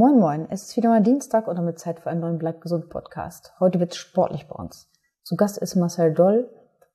[0.00, 2.88] Moin Moin, es ist wieder mal Dienstag und damit Zeit für einen neuen Bleib gesund
[2.88, 3.52] Podcast.
[3.60, 4.90] Heute wird es sportlich bei uns.
[5.24, 6.48] Zu Gast ist Marcel Doll.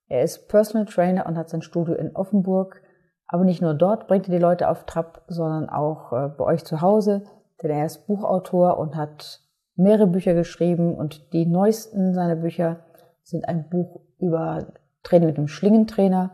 [0.08, 2.82] Er ist Personal Trainer und hat sein Studio in Offenburg.
[3.28, 6.66] Aber nicht nur dort bringt er die Leute auf Trab, sondern auch äh, bei euch
[6.66, 7.26] zu Hause,
[7.62, 9.40] denn er ist Buchautor und hat
[9.76, 12.88] mehrere Bücher geschrieben und die neuesten seiner Bücher
[13.22, 14.66] sind ein Buch über
[15.04, 16.32] Training mit dem Schlingentrainer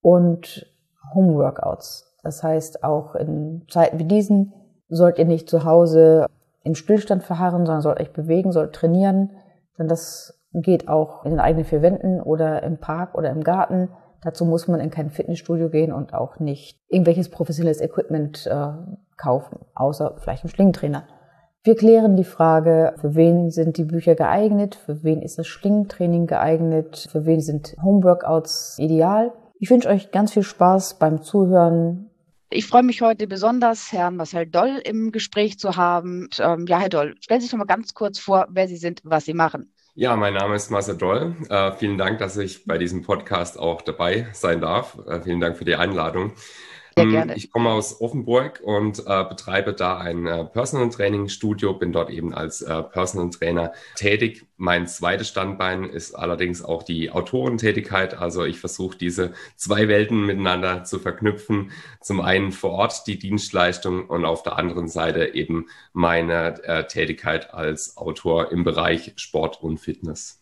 [0.00, 0.74] und
[1.12, 2.16] Homeworkouts.
[2.22, 4.54] Das heißt, auch in Zeiten wie diesen
[4.88, 6.26] sollt ihr nicht zu Hause
[6.64, 9.32] im Stillstand verharren, sondern sollt euch bewegen, sollt trainieren.
[9.78, 13.90] Denn das geht auch in den eigenen vier Wänden oder im Park oder im Garten.
[14.22, 18.72] Dazu muss man in kein Fitnessstudio gehen und auch nicht irgendwelches professionelles Equipment äh,
[19.16, 21.04] kaufen, außer vielleicht einen Schlingentrainer.
[21.62, 26.26] Wir klären die Frage, für wen sind die Bücher geeignet, für wen ist das Schlingentraining
[26.26, 29.32] geeignet, für wen sind Homeworkouts ideal.
[29.58, 32.07] Ich wünsche euch ganz viel Spaß beim Zuhören.
[32.50, 36.30] Ich freue mich heute besonders, Herrn Marcel Doll im Gespräch zu haben.
[36.38, 39.02] Ähm, ja, Herr Doll, stellen Sie sich noch mal ganz kurz vor, wer Sie sind,
[39.04, 39.70] was Sie machen.
[39.94, 41.36] Ja, mein Name ist Marcel Doll.
[41.50, 44.98] Äh, vielen Dank, dass ich bei diesem Podcast auch dabei sein darf.
[45.06, 46.32] Äh, vielen Dank für die Einladung.
[46.98, 47.36] Sehr ähm, gerne.
[47.36, 52.10] Ich komme aus Offenburg und äh, betreibe da ein äh, Personal Training Studio, bin dort
[52.10, 54.46] eben als äh, Personal Trainer tätig.
[54.56, 58.18] Mein zweites Standbein ist allerdings auch die Autorentätigkeit.
[58.18, 61.70] Also ich versuche diese zwei Welten miteinander zu verknüpfen.
[62.00, 67.54] Zum einen vor Ort die Dienstleistung und auf der anderen Seite eben meine äh, Tätigkeit
[67.54, 70.38] als Autor im Bereich Sport und Fitness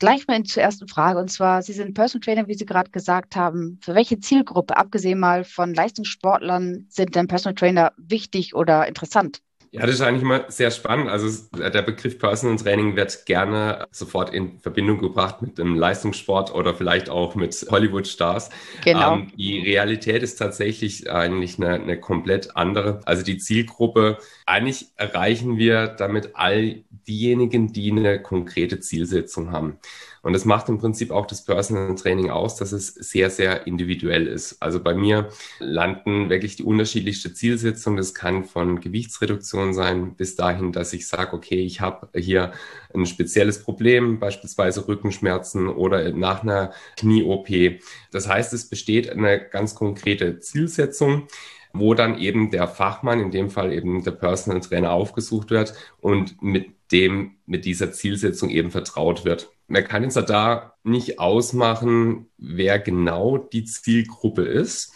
[0.00, 1.20] gleich mal zur ersten Frage.
[1.20, 3.78] Und zwar, Sie sind Personal Trainer, wie Sie gerade gesagt haben.
[3.82, 9.42] Für welche Zielgruppe, abgesehen mal von Leistungssportlern, sind denn Personal Trainer wichtig oder interessant?
[9.72, 11.08] Ja, das ist eigentlich mal sehr spannend.
[11.08, 16.74] Also der Begriff Personal Training wird gerne sofort in Verbindung gebracht mit dem Leistungssport oder
[16.74, 18.50] vielleicht auch mit Hollywood-Stars.
[18.84, 19.14] Genau.
[19.14, 23.00] Ähm, die Realität ist tatsächlich eigentlich eine, eine komplett andere.
[23.04, 29.78] Also die Zielgruppe, eigentlich erreichen wir damit all diejenigen, die eine konkrete Zielsetzung haben.
[30.22, 34.26] Und das macht im Prinzip auch das Personal Training aus, dass es sehr, sehr individuell
[34.26, 34.56] ist.
[34.60, 37.96] Also bei mir landen wirklich die unterschiedlichste Zielsetzung.
[37.96, 42.52] Das kann von Gewichtsreduktion sein bis dahin, dass ich sage, okay, ich habe hier
[42.94, 47.48] ein spezielles Problem, beispielsweise Rückenschmerzen oder nach einer Knie-OP.
[48.10, 51.28] Das heißt, es besteht eine ganz konkrete Zielsetzung
[51.72, 56.42] wo dann eben der Fachmann, in dem Fall eben der Personal Trainer aufgesucht wird und
[56.42, 59.52] mit dem, mit dieser Zielsetzung eben vertraut wird.
[59.70, 64.92] Man kann jetzt da nicht ausmachen, wer genau die Zielgruppe ist.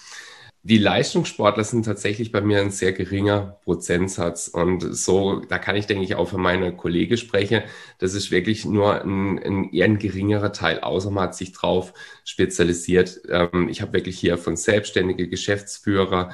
[0.64, 4.48] Die Leistungssportler sind tatsächlich bei mir ein sehr geringer Prozentsatz.
[4.48, 7.62] Und so, da kann ich, denke ich, auch für meine Kollegen sprechen.
[7.98, 11.92] Das ist wirklich nur ein, ein eher ein geringerer Teil, außer man hat sich drauf
[12.24, 13.20] spezialisiert.
[13.28, 16.30] Ähm, ich habe wirklich hier von selbstständige Geschäftsführer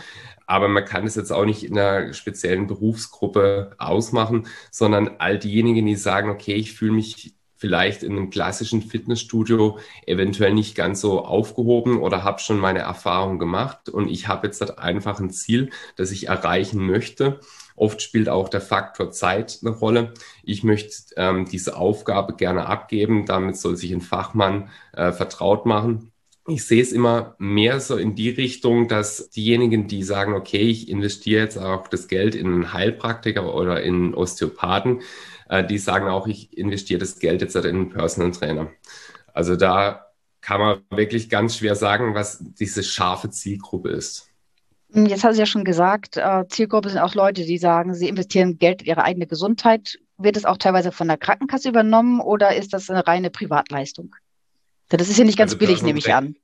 [0.46, 5.86] aber man kann es jetzt auch nicht in einer speziellen Berufsgruppe ausmachen, sondern all diejenigen,
[5.86, 11.24] die sagen, okay, ich fühle mich vielleicht in einem klassischen Fitnessstudio eventuell nicht ganz so
[11.24, 16.10] aufgehoben oder habe schon meine Erfahrung gemacht und ich habe jetzt einfach ein Ziel, das
[16.10, 17.38] ich erreichen möchte.
[17.76, 20.14] Oft spielt auch der Faktor Zeit eine Rolle.
[20.42, 23.26] Ich möchte ähm, diese Aufgabe gerne abgeben.
[23.26, 26.10] Damit soll sich ein Fachmann äh, vertraut machen
[26.50, 30.88] ich sehe es immer mehr so in die Richtung, dass diejenigen, die sagen, okay, ich
[30.88, 35.00] investiere jetzt auch das Geld in einen Heilpraktiker oder in einen Osteopathen,
[35.66, 38.70] die sagen auch, ich investiere das Geld jetzt in einen Personal Trainer.
[39.32, 40.06] Also da
[40.40, 44.28] kann man wirklich ganz schwer sagen, was diese scharfe Zielgruppe ist.
[44.92, 48.08] Hm, jetzt hast du ja schon gesagt, äh, Zielgruppe sind auch Leute, die sagen, sie
[48.08, 49.98] investieren Geld in ihre eigene Gesundheit.
[50.18, 54.14] Wird es auch teilweise von der Krankenkasse übernommen oder ist das eine reine Privatleistung?
[54.88, 56.36] Das ist ja nicht ganz also billig, nehme ich an.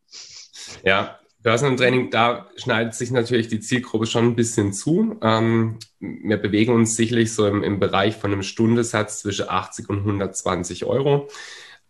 [0.85, 5.17] Ja, Personal Training, da schneidet sich natürlich die Zielgruppe schon ein bisschen zu.
[5.23, 9.99] Ähm, wir bewegen uns sicherlich so im, im Bereich von einem Stundesatz zwischen 80 und
[9.99, 11.29] 120 Euro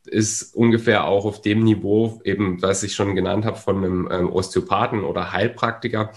[0.04, 4.30] ist ungefähr auch auf dem Niveau, eben was ich schon genannt habe, von einem ähm,
[4.30, 6.12] Osteopathen oder Heilpraktiker.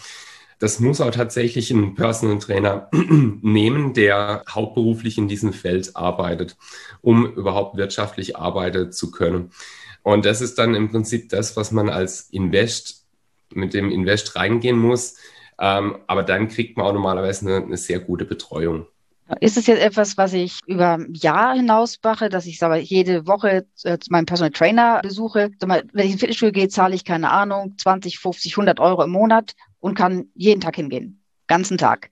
[0.60, 6.58] Das muss auch tatsächlich ein Personal Trainer nehmen, der hauptberuflich in diesem Feld arbeitet,
[7.00, 9.52] um überhaupt wirtschaftlich arbeiten zu können.
[10.04, 12.99] Und das ist dann im Prinzip das, was man als Invest
[13.60, 15.18] mit dem Invest reingehen muss.
[15.60, 18.88] Ähm, aber dann kriegt man auch normalerweise eine, eine sehr gute Betreuung.
[19.42, 23.28] Ist es jetzt etwas, was ich über ein Jahr hinaus mache, dass ich sage, jede
[23.28, 25.52] Woche äh, meinen Personal Trainer besuche?
[25.66, 29.12] Mal, wenn ich ins Fitnessstudio gehe, zahle ich, keine Ahnung, 20, 50, 100 Euro im
[29.12, 31.22] Monat und kann jeden Tag hingehen.
[31.48, 32.10] Ganzen Tag.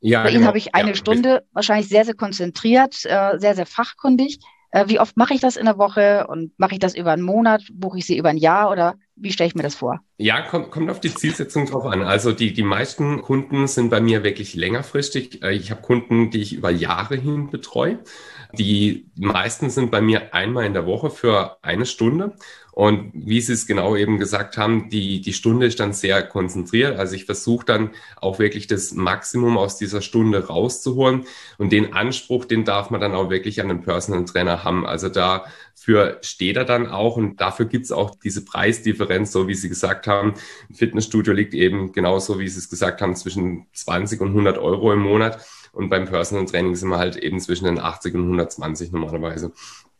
[0.00, 0.40] Ja, Bei genau.
[0.40, 4.38] Ihnen habe ich eine ja, Stunde, wahrscheinlich sehr, sehr konzentriert, äh, sehr, sehr fachkundig.
[4.70, 7.22] Äh, wie oft mache ich das in der Woche und mache ich das über einen
[7.22, 7.64] Monat?
[7.72, 10.00] Buche ich sie über ein Jahr oder wie stelle ich mir das vor?
[10.16, 12.02] Ja, kommt, kommt auf die Zielsetzung drauf an.
[12.02, 15.42] Also die, die meisten Kunden sind bei mir wirklich längerfristig.
[15.42, 17.98] Äh, ich habe Kunden, die ich über Jahre hin betreue.
[18.58, 22.34] Die meisten sind bei mir einmal in der Woche für eine Stunde.
[22.72, 26.98] Und wie Sie es genau eben gesagt haben, die, die Stunde ist dann sehr konzentriert.
[26.98, 31.26] Also ich versuche dann auch wirklich das Maximum aus dieser Stunde rauszuholen.
[31.58, 34.86] Und den Anspruch, den darf man dann auch wirklich an den Personal Trainer haben.
[34.86, 39.54] Also dafür steht er dann auch und dafür gibt es auch diese Preisdifferenz, so wie
[39.54, 40.34] Sie gesagt haben.
[40.70, 44.92] Ein Fitnessstudio liegt eben genauso, wie Sie es gesagt haben, zwischen 20 und 100 Euro
[44.92, 45.44] im Monat.
[45.72, 49.52] Und beim Personal Training sind wir halt eben zwischen den 80 und 120 normalerweise.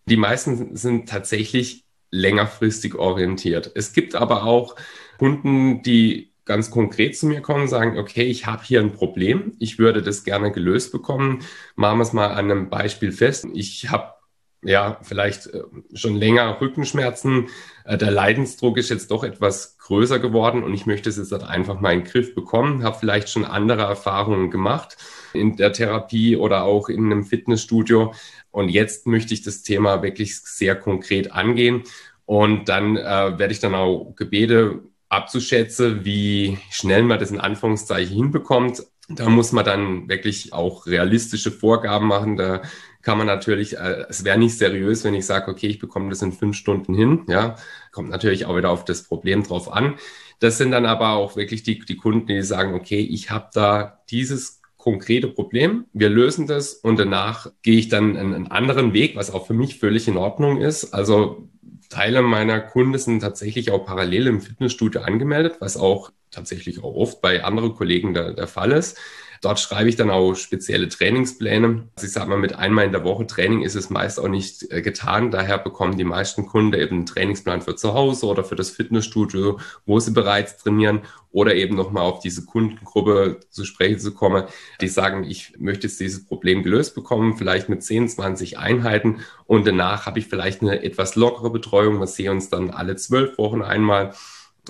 [0.07, 3.71] Die meisten sind tatsächlich längerfristig orientiert.
[3.75, 4.75] Es gibt aber auch
[5.19, 9.79] Kunden, die ganz konkret zu mir kommen, sagen, okay, ich habe hier ein Problem, ich
[9.79, 11.45] würde das gerne gelöst bekommen.
[11.77, 13.47] Machen wir es mal an einem Beispiel fest.
[13.55, 14.15] Ich habe
[14.63, 15.63] ja, vielleicht äh,
[15.95, 17.49] schon länger Rückenschmerzen.
[17.85, 21.45] Äh, der Leidensdruck ist jetzt doch etwas größer geworden und ich möchte es jetzt halt
[21.45, 24.97] einfach mal in den Griff bekommen, habe vielleicht schon andere Erfahrungen gemacht
[25.35, 28.13] in der Therapie oder auch in einem Fitnessstudio.
[28.51, 31.83] Und jetzt möchte ich das Thema wirklich sehr konkret angehen.
[32.27, 38.15] Und dann äh, werde ich dann auch Gebete abzuschätzen, wie schnell man das in Anführungszeichen
[38.15, 38.85] hinbekommt.
[39.09, 42.37] Da muss man dann wirklich auch realistische Vorgaben machen.
[42.37, 42.63] Da
[43.03, 46.23] kann man natürlich, äh, es wäre nicht seriös, wenn ich sage, okay, ich bekomme das
[46.23, 47.25] in fünf Stunden hin.
[47.29, 47.57] Ja,
[47.91, 49.97] kommt natürlich auch wieder auf das Problem drauf an.
[50.39, 54.01] Das sind dann aber auch wirklich die, die Kunden, die sagen, okay, ich habe da
[54.11, 55.85] dieses konkrete Problem.
[55.93, 59.79] Wir lösen das und danach gehe ich dann einen, anderen Weg, was auch für mich
[59.79, 60.95] völlig in Ordnung ist.
[60.95, 61.49] Also
[61.91, 67.21] Teile meiner Kunden sind tatsächlich auch parallel im Fitnessstudio angemeldet, was auch tatsächlich auch oft
[67.21, 68.99] bei anderen Kollegen der, der Fall ist.
[69.41, 71.89] Dort schreibe ich dann auch spezielle Trainingspläne.
[71.95, 74.71] Also ich sage mal, mit einmal in der Woche Training ist es meist auch nicht
[74.71, 75.31] äh, getan.
[75.31, 79.59] Daher bekommen die meisten Kunden eben einen Trainingsplan für zu Hause oder für das Fitnessstudio,
[79.87, 81.01] wo sie bereits trainieren
[81.33, 84.45] oder eben nochmal auf diese Kundengruppe zu sprechen zu kommen,
[84.81, 89.67] die sagen, ich möchte jetzt dieses Problem gelöst bekommen, vielleicht mit 10, 20 Einheiten und
[89.67, 91.99] danach habe ich vielleicht eine etwas lockere Betreuung.
[91.99, 94.13] Wir sehen uns dann alle zwölf Wochen einmal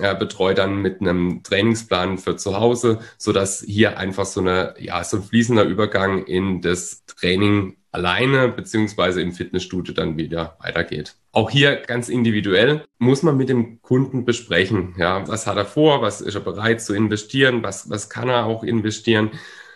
[0.01, 4.75] äh, betreue dann mit einem Trainingsplan für zu Hause, so dass hier einfach so eine,
[4.79, 11.17] ja, so ein fließender Übergang in das Training alleine beziehungsweise im Fitnessstudio dann wieder weitergeht.
[11.33, 14.95] Auch hier ganz individuell muss man mit dem Kunden besprechen.
[14.97, 16.03] Ja, was hat er vor?
[16.03, 17.63] Was ist er bereit zu investieren?
[17.63, 19.31] Was, was kann er auch investieren?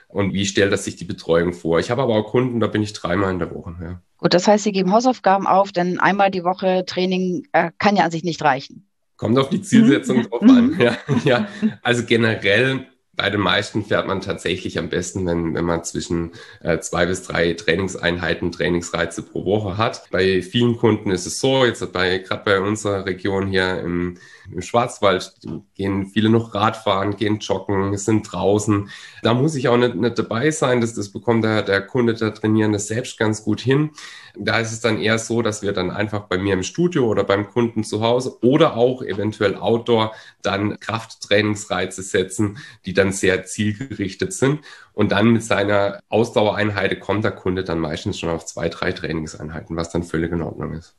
[0.08, 1.80] Und wie stellt er sich die Betreuung vor?
[1.80, 3.74] Ich habe aber auch Kunden, da bin ich dreimal in der Woche.
[3.82, 4.00] Ja.
[4.18, 8.04] Gut, das heißt, Sie geben Hausaufgaben auf, denn einmal die Woche Training äh, kann ja
[8.04, 8.88] an sich nicht reichen.
[9.24, 10.22] Kommt auf die Zielsetzung mhm.
[10.24, 10.76] drauf an.
[10.78, 11.48] Ja, ja.
[11.82, 12.86] Also generell
[13.16, 17.22] bei den meisten fährt man tatsächlich am besten, wenn, wenn man zwischen äh, zwei bis
[17.22, 20.10] drei Trainingseinheiten, Trainingsreize pro Woche hat.
[20.10, 24.18] Bei vielen Kunden ist es so, jetzt bei gerade bei unserer Region hier im,
[24.52, 25.32] im Schwarzwald
[25.74, 28.90] gehen viele noch Radfahren, gehen joggen, sind draußen.
[29.22, 30.80] Da muss ich auch nicht, nicht dabei sein.
[30.80, 33.90] Das, das bekommt der, der Kunde, der Trainierende selbst ganz gut hin.
[34.36, 37.24] Da ist es dann eher so, dass wir dann einfach bei mir im Studio oder
[37.24, 44.32] beim Kunden zu Hause oder auch eventuell Outdoor dann Krafttrainingsreize setzen, die dann sehr zielgerichtet
[44.32, 44.60] sind.
[44.92, 49.76] Und dann mit seiner Ausdauereinheit kommt der Kunde dann meistens schon auf zwei, drei Trainingseinheiten,
[49.76, 50.94] was dann völlig in Ordnung ist.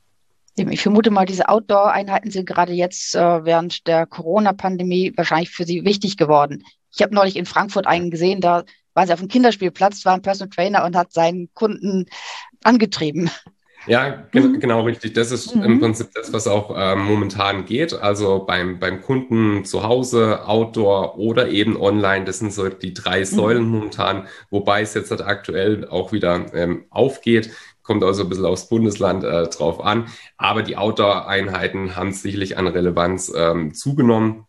[0.58, 5.84] Ich vermute mal, diese Outdoor-Einheiten sind gerade jetzt äh, während der Corona-Pandemie wahrscheinlich für Sie
[5.84, 6.64] wichtig geworden.
[6.94, 8.64] Ich habe neulich in Frankfurt einen gesehen, da
[8.96, 12.06] war sie auf dem Kinderspielplatz, war ein Personal Trainer und hat seinen Kunden
[12.66, 13.30] angetrieben.
[13.88, 14.60] Ja, ge mhm.
[14.60, 15.14] genau richtig.
[15.14, 15.64] Das ist mhm.
[15.64, 17.94] im Prinzip das, was auch äh, momentan geht.
[17.94, 22.26] Also beim, beim Kunden zu Hause, Outdoor oder eben online.
[22.26, 23.26] Das sind so die drei mhm.
[23.26, 23.72] Säulen mhm.
[23.72, 27.52] momentan, wobei es jetzt halt aktuell auch wieder ähm, aufgeht.
[27.84, 30.08] Kommt also ein bisschen aufs Bundesland äh, drauf an.
[30.38, 34.46] Aber die Outdoor-Einheiten haben sicherlich an Relevanz ähm, zugenommen.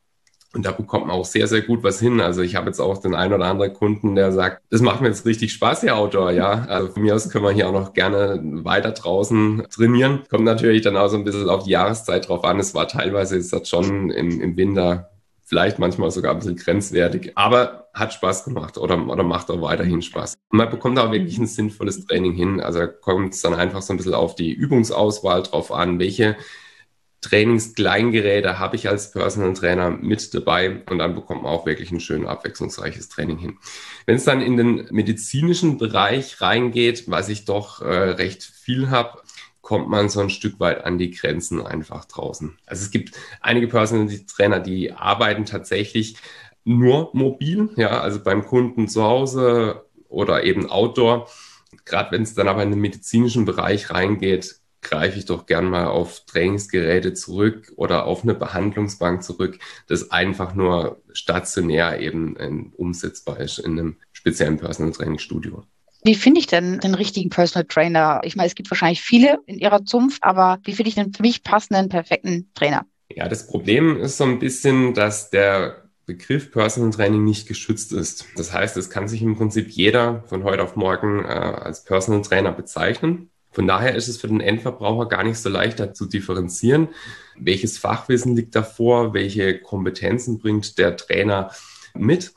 [0.56, 2.18] Und da bekommt man auch sehr, sehr gut was hin.
[2.18, 5.08] Also ich habe jetzt auch den einen oder anderen Kunden, der sagt, das macht mir
[5.08, 6.64] jetzt richtig Spaß, hier Outdoor, ja.
[6.66, 10.22] Also von mir aus können wir hier auch noch gerne weiter draußen trainieren.
[10.30, 12.58] Kommt natürlich dann auch so ein bisschen auf die Jahreszeit drauf an.
[12.58, 15.10] Es war teilweise ist das schon im, im Winter
[15.44, 20.00] vielleicht manchmal sogar ein bisschen grenzwertig, aber hat Spaß gemacht oder, oder macht auch weiterhin
[20.00, 20.38] Spaß.
[20.50, 22.60] Man bekommt auch wirklich ein sinnvolles Training hin.
[22.60, 26.36] Also kommt es dann einfach so ein bisschen auf die Übungsauswahl drauf an, welche
[27.20, 32.00] Trainingskleingeräte habe ich als Personal Trainer mit dabei und dann bekommt man auch wirklich ein
[32.00, 33.58] schön abwechslungsreiches Training hin.
[34.04, 39.22] Wenn es dann in den medizinischen Bereich reingeht, was ich doch äh, recht viel habe,
[39.60, 42.56] kommt man so ein Stück weit an die Grenzen einfach draußen.
[42.66, 46.16] Also es gibt einige Personal Trainer, die arbeiten tatsächlich
[46.62, 51.28] nur mobil, ja, also beim Kunden zu Hause oder eben Outdoor.
[51.84, 55.86] Gerade wenn es dann aber in den medizinischen Bereich reingeht, greife ich doch gern mal
[55.86, 63.40] auf Trainingsgeräte zurück oder auf eine Behandlungsbank zurück, das einfach nur stationär eben ähm, umsetzbar
[63.40, 65.64] ist in einem speziellen Personal Training Studio.
[66.04, 68.20] Wie finde ich denn den richtigen Personal Trainer?
[68.22, 71.22] Ich meine, es gibt wahrscheinlich viele in ihrer Zunft, aber wie finde ich den für
[71.22, 72.86] mich passenden, perfekten Trainer?
[73.10, 78.26] Ja, das Problem ist so ein bisschen, dass der Begriff Personal Training nicht geschützt ist.
[78.36, 82.22] Das heißt, es kann sich im Prinzip jeder von heute auf morgen äh, als Personal
[82.22, 83.30] Trainer bezeichnen.
[83.56, 86.88] Von daher ist es für den Endverbraucher gar nicht so leicht, da zu differenzieren,
[87.38, 91.50] welches Fachwissen liegt davor, welche Kompetenzen bringt der Trainer
[91.94, 92.34] mit.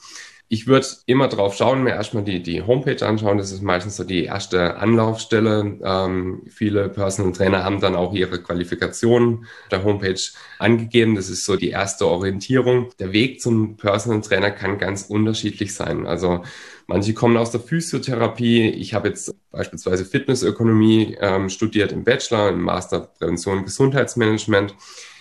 [0.52, 3.38] Ich würde immer drauf schauen, mir erstmal die, die Homepage anschauen.
[3.38, 5.78] Das ist meistens so die erste Anlaufstelle.
[5.84, 10.20] Ähm, viele Personal Trainer haben dann auch ihre Qualifikationen der Homepage
[10.58, 11.14] angegeben.
[11.14, 12.90] Das ist so die erste Orientierung.
[12.98, 16.08] Der Weg zum Personal Trainer kann ganz unterschiedlich sein.
[16.08, 16.44] Also
[16.88, 18.70] manche kommen aus der Physiotherapie.
[18.70, 24.74] Ich habe jetzt beispielsweise Fitnessökonomie ähm, studiert im Bachelor, im Master Prävention und Gesundheitsmanagement.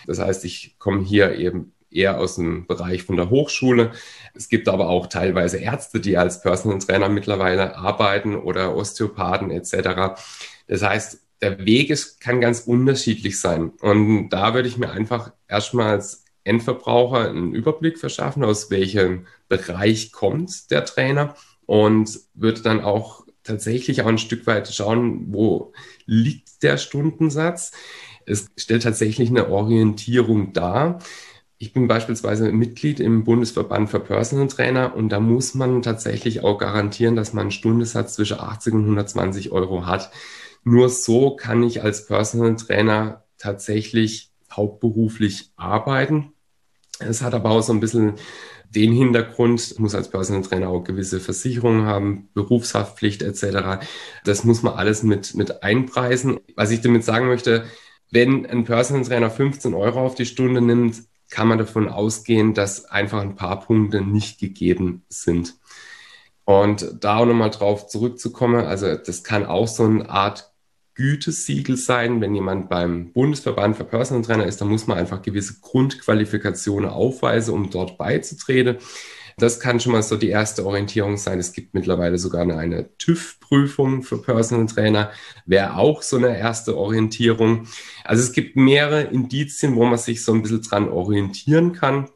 [0.07, 3.93] Das heißt, ich komme hier eben eher aus dem Bereich von der Hochschule.
[4.35, 10.21] Es gibt aber auch teilweise Ärzte, die als Personal Trainer mittlerweile arbeiten oder Osteopathen etc.
[10.67, 13.71] Das heißt, der Weg ist, kann ganz unterschiedlich sein.
[13.81, 20.13] Und da würde ich mir einfach erstmal als Endverbraucher einen Überblick verschaffen, aus welchem Bereich
[20.13, 21.35] kommt der Trainer
[21.67, 25.73] und würde dann auch tatsächlich auch ein Stück weit schauen, wo
[26.07, 27.73] liegt der Stundensatz.
[28.27, 30.99] Es stellt tatsächlich eine Orientierung dar.
[31.61, 36.57] Ich bin beispielsweise Mitglied im Bundesverband für Personal Trainer und da muss man tatsächlich auch
[36.57, 40.13] garantieren, dass man einen Stundensatz zwischen 80 und 120 Euro hat.
[40.63, 46.33] Nur so kann ich als Personal Trainer tatsächlich hauptberuflich arbeiten.
[47.01, 48.15] Es hat aber auch so ein bisschen
[48.71, 53.85] den Hintergrund, muss als Personal Trainer auch gewisse Versicherungen haben, Berufshaftpflicht etc.
[54.25, 56.39] Das muss man alles mit, mit einpreisen.
[56.55, 57.65] Was ich damit sagen möchte,
[58.13, 62.87] wenn ein Personal Trainer 15 Euro auf die Stunde nimmt, kann man davon ausgehen, dass
[62.87, 65.55] einfach ein paar Punkte nicht gegeben sind.
[66.45, 70.51] Und da auch nochmal drauf zurückzukommen, also das kann auch so eine Art
[70.95, 72.21] Gütesiegel sein.
[72.21, 77.55] Wenn jemand beim Bundesverband für Personal Trainer ist, dann muss man einfach gewisse Grundqualifikationen aufweisen,
[77.55, 78.79] um dort beizutreten.
[79.39, 81.39] Das kann schon mal so die erste Orientierung sein.
[81.39, 85.11] Es gibt mittlerweile sogar eine, TÜV-Prüfung für Personal Trainer,
[85.47, 87.67] wäre auch so eine erste Orientierung.
[88.05, 92.09] Also es gibt mehrere Indizien, wo man sich so ein bisschen dran orientieren kann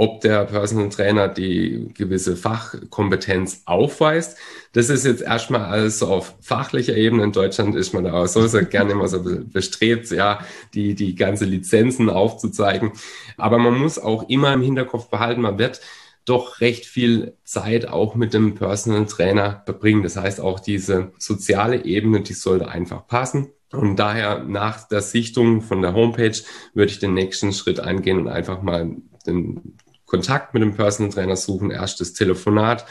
[0.00, 4.38] ob der Personal Trainer die gewisse Fachkompetenz aufweist.
[4.72, 7.22] Das ist jetzt erstmal alles so auf fachlicher Ebene.
[7.22, 10.38] In Deutschland ist man da auch so sehr gerne immer so bestrebt, ja,
[10.72, 12.92] die, die ganze Lizenzen aufzuzeigen.
[13.36, 15.82] Aber man muss auch immer im Hinterkopf behalten, man wird
[16.24, 20.02] doch recht viel Zeit auch mit dem Personal Trainer verbringen.
[20.02, 23.52] Das heißt, auch diese soziale Ebene, die sollte einfach passen.
[23.72, 26.36] Und daher nach der Sichtung von der Homepage
[26.74, 28.96] würde ich den nächsten Schritt angehen und einfach mal
[29.26, 32.84] den Kontakt mit dem Personal Trainer suchen, erstes Telefonat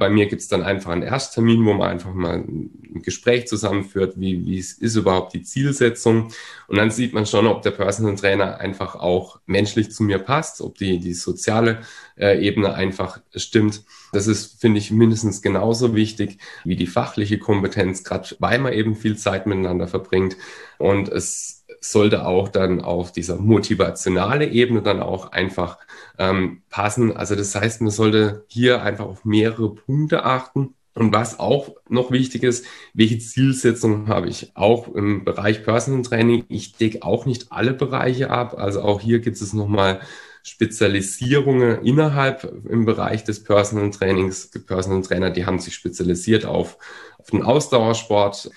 [0.00, 4.14] bei mir gibt es dann einfach einen Ersttermin, wo man einfach mal ein Gespräch zusammenführt,
[4.18, 6.32] wie, wie ist überhaupt die Zielsetzung.
[6.68, 10.62] Und dann sieht man schon, ob der Personal Trainer einfach auch menschlich zu mir passt,
[10.62, 11.82] ob die, die soziale
[12.16, 13.84] äh, Ebene einfach stimmt.
[14.12, 18.96] Das ist, finde ich, mindestens genauso wichtig wie die fachliche Kompetenz, gerade weil man eben
[18.96, 20.38] viel Zeit miteinander verbringt.
[20.78, 25.78] Und es sollte auch dann auf dieser motivationale Ebene dann auch einfach
[26.18, 27.16] ähm, passen.
[27.16, 30.74] Also das heißt, man sollte hier einfach auf mehrere Punkte achten.
[30.94, 34.52] Und was auch noch wichtig ist, welche Zielsetzung habe ich?
[34.54, 36.44] Auch im Bereich Personal Training.
[36.48, 38.54] Ich decke auch nicht alle Bereiche ab.
[38.58, 40.00] Also auch hier gibt es nochmal
[40.42, 44.50] Spezialisierungen innerhalb im Bereich des Personal Trainings.
[44.50, 46.76] Die Personal Trainer, die haben sich spezialisiert auf,
[47.18, 48.50] auf den Ausdauersport.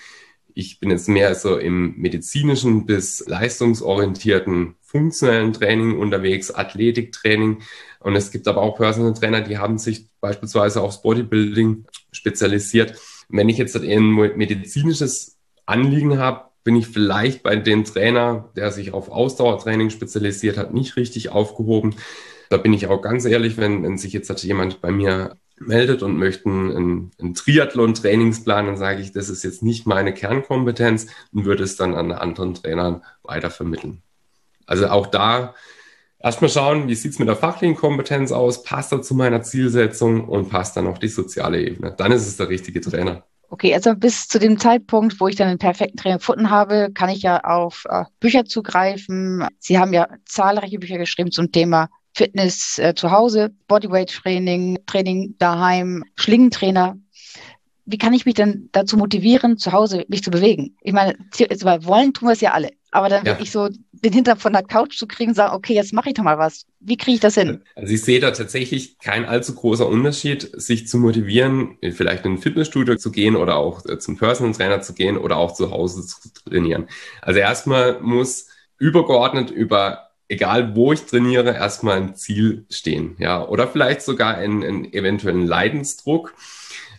[0.54, 7.62] Ich bin jetzt mehr so im medizinischen bis leistungsorientierten funktionellen Training unterwegs, Athletiktraining.
[7.98, 12.94] Und es gibt aber auch Personal Trainer, die haben sich beispielsweise aufs Bodybuilding spezialisiert.
[13.28, 18.92] Wenn ich jetzt ein medizinisches Anliegen habe, bin ich vielleicht bei dem Trainer, der sich
[18.92, 21.96] auf Ausdauertraining spezialisiert hat, nicht richtig aufgehoben.
[22.48, 26.18] Da bin ich auch ganz ehrlich, wenn, wenn sich jetzt jemand bei mir meldet und
[26.18, 31.62] möchten einen, einen Triathlon-Trainingsplan, dann sage ich, das ist jetzt nicht meine Kernkompetenz und würde
[31.62, 34.02] es dann an anderen Trainern weitervermitteln.
[34.66, 35.54] Also auch da
[36.18, 40.28] erstmal schauen, wie sieht es mit der fachlichen Kompetenz aus, passt er zu meiner Zielsetzung
[40.28, 41.94] und passt dann auch die soziale Ebene.
[41.96, 43.24] Dann ist es der richtige Trainer.
[43.50, 47.10] Okay, also bis zu dem Zeitpunkt, wo ich dann den perfekten Trainer gefunden habe, kann
[47.10, 49.46] ich ja auf äh, Bücher zugreifen.
[49.60, 55.34] Sie haben ja zahlreiche Bücher geschrieben zum Thema Fitness äh, zu Hause, Bodyweight Training, Training
[55.38, 56.96] daheim, Schlingentrainer.
[57.86, 60.76] wie kann ich mich denn dazu motivieren, zu Hause mich zu bewegen?
[60.80, 62.70] Ich meine, wollen tun wir es ja alle.
[62.92, 63.32] Aber dann ja.
[63.32, 66.22] wirklich so den Hintern von der Couch zu kriegen, sagen, okay, jetzt mache ich doch
[66.22, 66.64] mal was.
[66.78, 67.64] Wie kriege ich das hin?
[67.74, 72.38] Also ich sehe da tatsächlich kein allzu großer Unterschied, sich zu motivieren, vielleicht in ein
[72.38, 76.06] Fitnessstudio zu gehen oder auch äh, zum Personal Trainer zu gehen oder auch zu Hause
[76.06, 76.86] zu trainieren.
[77.20, 78.46] Also erstmal muss
[78.78, 84.62] übergeordnet über egal wo ich trainiere, erstmal ein Ziel stehen, ja, oder vielleicht sogar einen,
[84.64, 86.34] einen eventuellen Leidensdruck,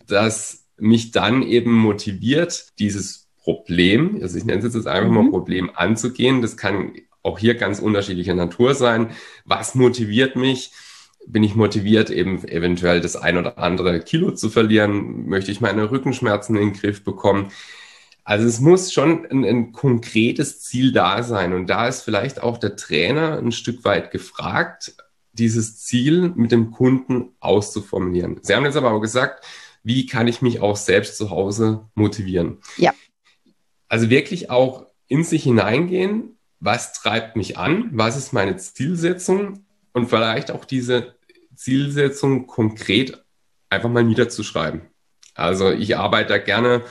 [0.07, 5.15] das mich dann eben motiviert, dieses Problem, also ich nenne es jetzt einfach mhm.
[5.15, 6.41] mal Problem anzugehen.
[6.41, 9.11] Das kann auch hier ganz unterschiedlicher Natur sein.
[9.45, 10.71] Was motiviert mich?
[11.27, 15.27] Bin ich motiviert, eben eventuell das ein oder andere Kilo zu verlieren?
[15.27, 17.51] Möchte ich meine Rückenschmerzen in den Griff bekommen?
[18.25, 21.53] Also es muss schon ein, ein, konkretes Ziel da sein.
[21.53, 24.95] Und da ist vielleicht auch der Trainer ein Stück weit gefragt,
[25.31, 28.39] dieses Ziel mit dem Kunden auszuformulieren.
[28.41, 29.45] Sie haben jetzt aber auch gesagt,
[29.83, 32.57] wie kann ich mich auch selbst zu Hause motivieren?
[32.77, 32.93] Ja.
[33.89, 40.09] Also wirklich auch in sich hineingehen, was treibt mich an, was ist meine Zielsetzung und
[40.09, 41.13] vielleicht auch diese
[41.53, 43.23] Zielsetzung konkret
[43.69, 44.81] einfach mal niederzuschreiben.
[45.35, 46.81] Also ich arbeite da gerne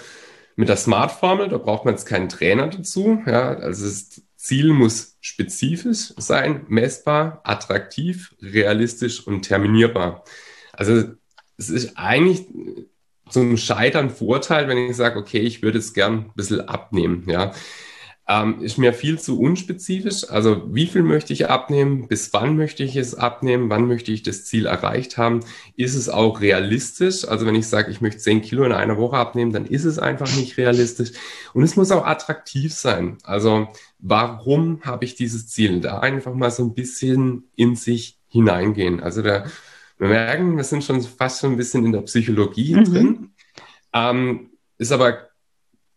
[0.56, 3.23] mit der Smart-Formel, da braucht man jetzt keinen Trainer dazu.
[3.26, 10.25] Ja, also das Ziel muss spezifisch sein, messbar, attraktiv, realistisch und terminierbar.
[10.73, 11.04] Also
[11.56, 12.46] es ist eigentlich
[13.30, 17.52] zum Scheitern Vorteil, wenn ich sage, okay, ich würde jetzt gern ein bisschen abnehmen, ja.
[18.26, 20.31] Ähm, ist mir viel zu unspezifisch.
[20.31, 22.09] Also wie viel möchte ich abnehmen?
[22.09, 23.69] Bis wann möchte ich es abnehmen?
[23.69, 25.40] Wann möchte ich das Ziel erreicht haben?
[25.76, 27.28] Ist es auch realistisch?
[27.28, 29.99] Also wenn ich sage, ich möchte 10 Kilo in einer Woche abnehmen, dann ist es
[29.99, 31.12] einfach nicht realistisch.
[31.52, 33.19] Und es muss auch attraktiv sein.
[33.25, 35.81] Also warum habe ich dieses Ziel?
[35.81, 39.00] Da einfach mal so ein bisschen in sich hineingehen.
[39.00, 39.45] Also da
[39.99, 42.85] wir merken, wir sind schon fast schon ein bisschen in der Psychologie mhm.
[42.85, 43.31] drin.
[43.93, 45.28] Ähm, ist aber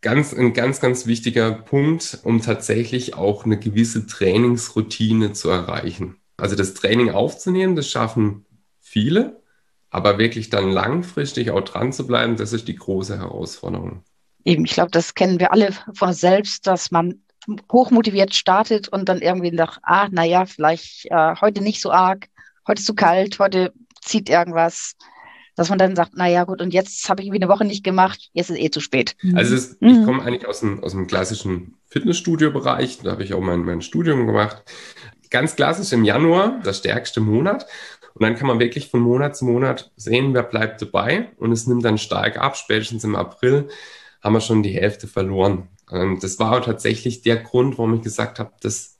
[0.01, 6.17] ganz, ein ganz, ganz wichtiger Punkt, um tatsächlich auch eine gewisse Trainingsroutine zu erreichen.
[6.37, 8.45] Also das Training aufzunehmen, das schaffen
[8.79, 9.41] viele,
[9.89, 14.03] aber wirklich dann langfristig auch dran zu bleiben, das ist die große Herausforderung.
[14.45, 17.21] Eben, ich glaube, das kennen wir alle von selbst, dass man
[17.71, 22.27] hochmotiviert startet und dann irgendwie nach, ah, naja, vielleicht äh, heute nicht so arg,
[22.67, 24.95] heute ist zu kalt, heute zieht irgendwas,
[25.57, 27.83] dass man dann sagt, na ja, gut, und jetzt habe ich irgendwie eine Woche nicht
[27.83, 29.17] gemacht, jetzt ist eh zu spät.
[29.33, 30.05] Also ist, ich mhm.
[30.05, 34.27] komme eigentlich aus dem, aus dem klassischen Fitnessstudio-Bereich, da habe ich auch mein, mein Studium
[34.27, 34.63] gemacht.
[35.31, 37.65] Ganz klassisch im Januar, der stärkste Monat.
[38.13, 41.29] Und dann kann man wirklich von Monat zu Monat sehen, wer bleibt dabei.
[41.37, 42.55] Und es nimmt dann stark ab.
[42.55, 43.67] Spätestens im April
[44.21, 45.69] haben wir schon die Hälfte verloren.
[45.89, 48.99] Und das war tatsächlich der Grund, warum ich gesagt habe, das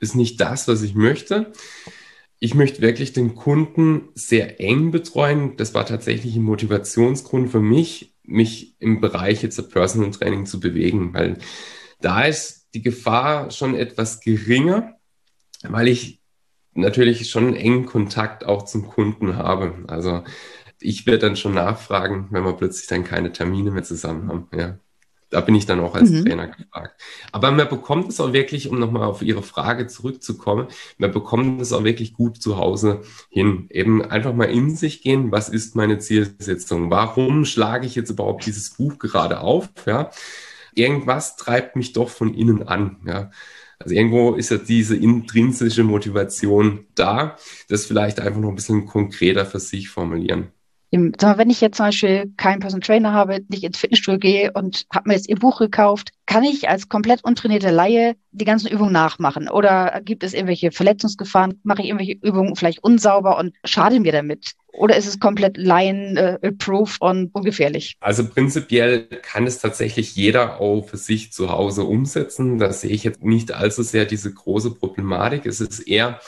[0.00, 1.52] ist nicht das, was ich möchte
[2.40, 5.56] ich möchte wirklich den Kunden sehr eng betreuen.
[5.56, 10.60] Das war tatsächlich ein Motivationsgrund für mich, mich im Bereich jetzt der Personal Training zu
[10.60, 11.38] bewegen, weil
[12.00, 14.94] da ist die Gefahr schon etwas geringer,
[15.62, 16.20] weil ich
[16.74, 19.84] natürlich schon einen engen Kontakt auch zum Kunden habe.
[19.88, 20.22] Also
[20.80, 24.48] ich werde dann schon nachfragen, wenn wir plötzlich dann keine Termine mehr zusammen haben.
[24.56, 24.78] Ja.
[25.30, 26.24] Da bin ich dann auch als mhm.
[26.24, 27.00] Trainer gefragt.
[27.32, 31.72] Aber man bekommt es auch wirklich, um nochmal auf Ihre Frage zurückzukommen, man bekommt es
[31.72, 33.66] auch wirklich gut zu Hause hin.
[33.70, 36.90] Eben einfach mal in sich gehen, was ist meine Zielsetzung?
[36.90, 39.68] Warum schlage ich jetzt überhaupt dieses Buch gerade auf?
[39.86, 40.10] Ja?
[40.74, 42.96] Irgendwas treibt mich doch von innen an.
[43.06, 43.30] Ja?
[43.78, 47.36] Also irgendwo ist ja diese intrinsische Motivation da,
[47.68, 50.52] das vielleicht einfach noch ein bisschen konkreter für sich formulieren
[50.90, 55.08] wenn ich jetzt zum Beispiel keinen Personal Trainer habe, nicht ins Fitnessstudio gehe und habe
[55.08, 59.48] mir jetzt ihr Buch gekauft, kann ich als komplett untrainierte Laie die ganzen Übungen nachmachen?
[59.48, 61.60] Oder gibt es irgendwelche Verletzungsgefahren?
[61.62, 64.52] Mache ich irgendwelche Übungen vielleicht unsauber und schade mir damit?
[64.72, 67.96] Oder ist es komplett Laien-proof äh, und ungefährlich?
[68.00, 72.58] Also prinzipiell kann es tatsächlich jeder auch für sich zu Hause umsetzen.
[72.58, 75.46] Da sehe ich jetzt nicht allzu sehr diese große Problematik.
[75.46, 76.20] Es ist eher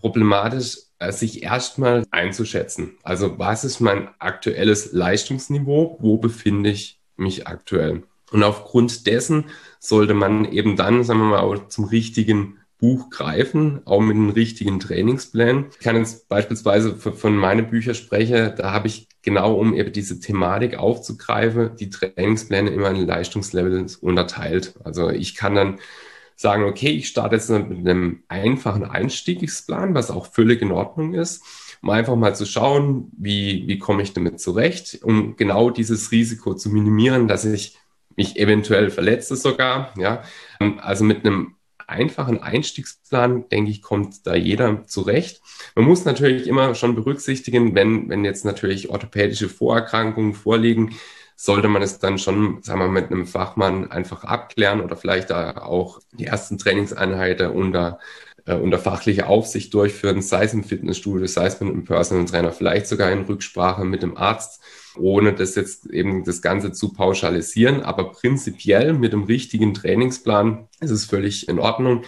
[0.00, 0.78] problematisch,
[1.10, 2.96] sich erstmal einzuschätzen.
[3.02, 5.98] Also was ist mein aktuelles Leistungsniveau?
[6.00, 8.02] Wo befinde ich mich aktuell?
[8.32, 9.46] Und aufgrund dessen
[9.78, 14.30] sollte man eben dann, sagen wir mal, auch zum richtigen Buch greifen, auch mit einem
[14.30, 15.66] richtigen Trainingsplan.
[15.70, 20.20] Ich kann jetzt beispielsweise von meinen Büchern sprechen, da habe ich genau, um eben diese
[20.20, 24.74] Thematik aufzugreifen, die Trainingspläne immer in Leistungslevels unterteilt.
[24.84, 25.78] Also ich kann dann
[26.36, 31.42] sagen, okay, ich starte jetzt mit einem einfachen Einstiegsplan, was auch völlig in Ordnung ist,
[31.82, 36.54] um einfach mal zu schauen, wie, wie komme ich damit zurecht, um genau dieses Risiko
[36.54, 37.78] zu minimieren, dass ich
[38.16, 39.94] mich eventuell verletze sogar.
[39.98, 40.22] Ja,
[40.78, 45.40] also mit einem einfachen Einstiegsplan, denke ich, kommt da jeder zurecht.
[45.74, 50.96] Man muss natürlich immer schon berücksichtigen, wenn, wenn jetzt natürlich orthopädische Vorerkrankungen vorliegen,
[51.36, 56.00] sollte man es dann schon, sagen wir, mit einem Fachmann einfach abklären oder vielleicht auch
[56.12, 58.00] die ersten Trainingseinheiten unter,
[58.46, 62.52] äh, unter fachlicher Aufsicht durchführen, sei es im Fitnessstudio, sei es mit einem Personal Trainer,
[62.52, 64.62] vielleicht sogar in Rücksprache mit dem Arzt,
[64.98, 67.82] ohne das jetzt eben das Ganze zu pauschalisieren.
[67.82, 72.04] Aber prinzipiell mit dem richtigen Trainingsplan ist es völlig in Ordnung.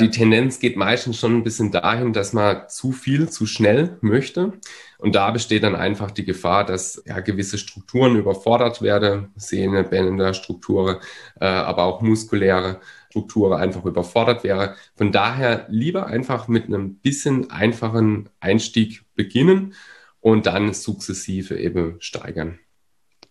[0.00, 4.52] Die Tendenz geht meistens schon ein bisschen dahin, dass man zu viel, zu schnell möchte.
[4.98, 10.34] Und da besteht dann einfach die Gefahr, dass ja, gewisse Strukturen überfordert werden, Sehne, Bänder,
[10.34, 10.98] Strukturen,
[11.40, 12.80] äh, aber auch muskuläre
[13.10, 14.76] Strukturen einfach überfordert wäre.
[14.94, 19.74] Von daher lieber einfach mit einem bisschen einfachen Einstieg beginnen
[20.20, 22.60] und dann sukzessive eben steigern.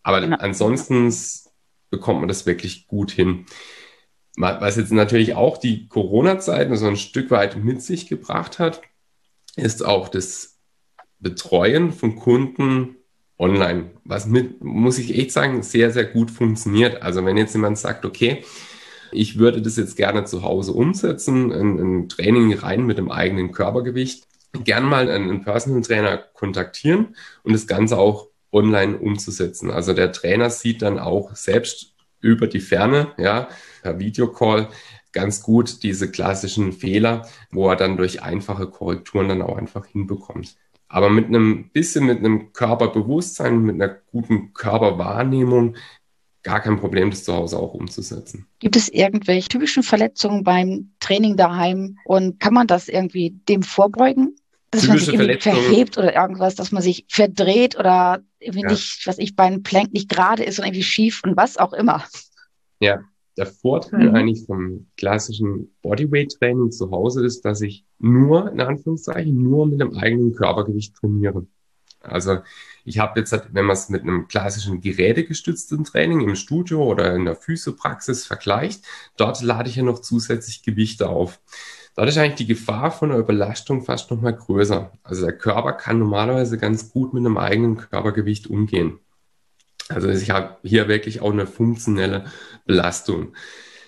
[0.03, 0.36] Aber genau.
[0.38, 1.13] ansonsten
[1.89, 3.45] bekommt man das wirklich gut hin
[4.38, 8.82] was jetzt natürlich auch die Corona-Zeit so ein Stück weit mit sich gebracht hat,
[9.56, 10.60] ist auch das
[11.19, 12.97] Betreuen von Kunden
[13.39, 17.02] online, was mit, muss ich echt sagen, sehr, sehr gut funktioniert.
[17.02, 18.43] Also wenn jetzt jemand sagt, okay,
[19.12, 23.52] ich würde das jetzt gerne zu Hause umsetzen, ein, ein Training rein mit dem eigenen
[23.52, 24.28] Körpergewicht,
[24.63, 29.71] gern mal einen Personal Trainer kontaktieren und das Ganze auch online umzusetzen.
[29.71, 33.47] Also der Trainer sieht dann auch selbst über die Ferne, ja,
[33.82, 34.69] per Videocall
[35.12, 40.56] ganz gut diese klassischen Fehler, wo er dann durch einfache Korrekturen dann auch einfach hinbekommt.
[40.89, 45.75] Aber mit einem bisschen mit einem Körperbewusstsein, mit einer guten Körperwahrnehmung
[46.43, 48.47] gar kein Problem, das zu Hause auch umzusetzen.
[48.60, 54.36] Gibt es irgendwelche typischen Verletzungen beim Training daheim und kann man das irgendwie dem vorbeugen?
[54.71, 58.69] Dass Typische man sich irgendwie verhebt oder irgendwas, dass man sich verdreht oder irgendwie ja.
[58.69, 62.04] nicht, was ich, beim Plank nicht gerade ist und irgendwie schief und was auch immer.
[62.80, 63.02] Ja,
[63.38, 64.15] der Vorteil mhm.
[64.15, 69.95] eigentlich vom klassischen Bodyweight-Training zu Hause ist, dass ich nur, in Anführungszeichen, nur mit dem
[69.95, 71.45] eigenen Körpergewicht trainiere.
[72.02, 72.39] Also
[72.84, 77.26] ich habe jetzt, wenn man es mit einem klassischen gerätegestützten Training im Studio oder in
[77.26, 78.86] der Physiopraxis vergleicht,
[79.17, 81.39] dort lade ich ja noch zusätzlich Gewichte auf.
[81.97, 84.91] Dort ist eigentlich die Gefahr von einer Überlastung fast noch mal größer.
[85.01, 88.99] Also der Körper kann normalerweise ganz gut mit einem eigenen Körpergewicht umgehen.
[89.89, 92.25] Also ich habe hier wirklich auch eine funktionelle
[92.67, 93.33] Belastung.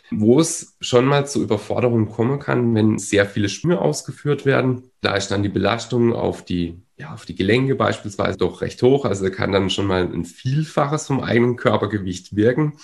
[0.10, 5.16] Wo es schon mal zu Überforderungen kommen kann, wenn sehr viele Sprünge ausgeführt werden, da
[5.16, 9.06] ist dann die Belastung auf die, ja, auf die Gelenke beispielsweise doch recht hoch.
[9.06, 12.80] Also kann dann schon mal ein Vielfaches vom eigenen Körpergewicht wirken.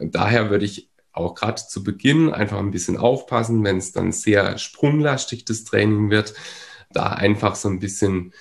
[0.00, 4.58] Daher würde ich auch gerade zu Beginn einfach ein bisschen aufpassen, wenn es dann sehr
[4.58, 6.34] sprunglastig das Training wird,
[6.92, 8.32] da einfach so ein bisschen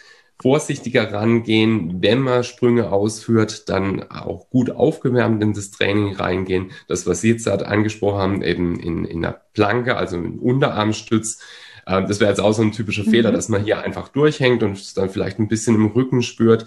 [0.42, 2.02] vorsichtiger rangehen.
[2.02, 6.72] Wenn man Sprünge ausführt, dann auch gut aufgewärmt in das Training reingehen.
[6.88, 11.40] Das, was Sie jetzt gerade angesprochen haben, eben in, in der Planke, also im Unterarmstütz.
[11.86, 13.12] Äh, das wäre jetzt auch so ein typischer mhm.
[13.12, 16.66] Fehler, dass man hier einfach durchhängt und es dann vielleicht ein bisschen im Rücken spürt.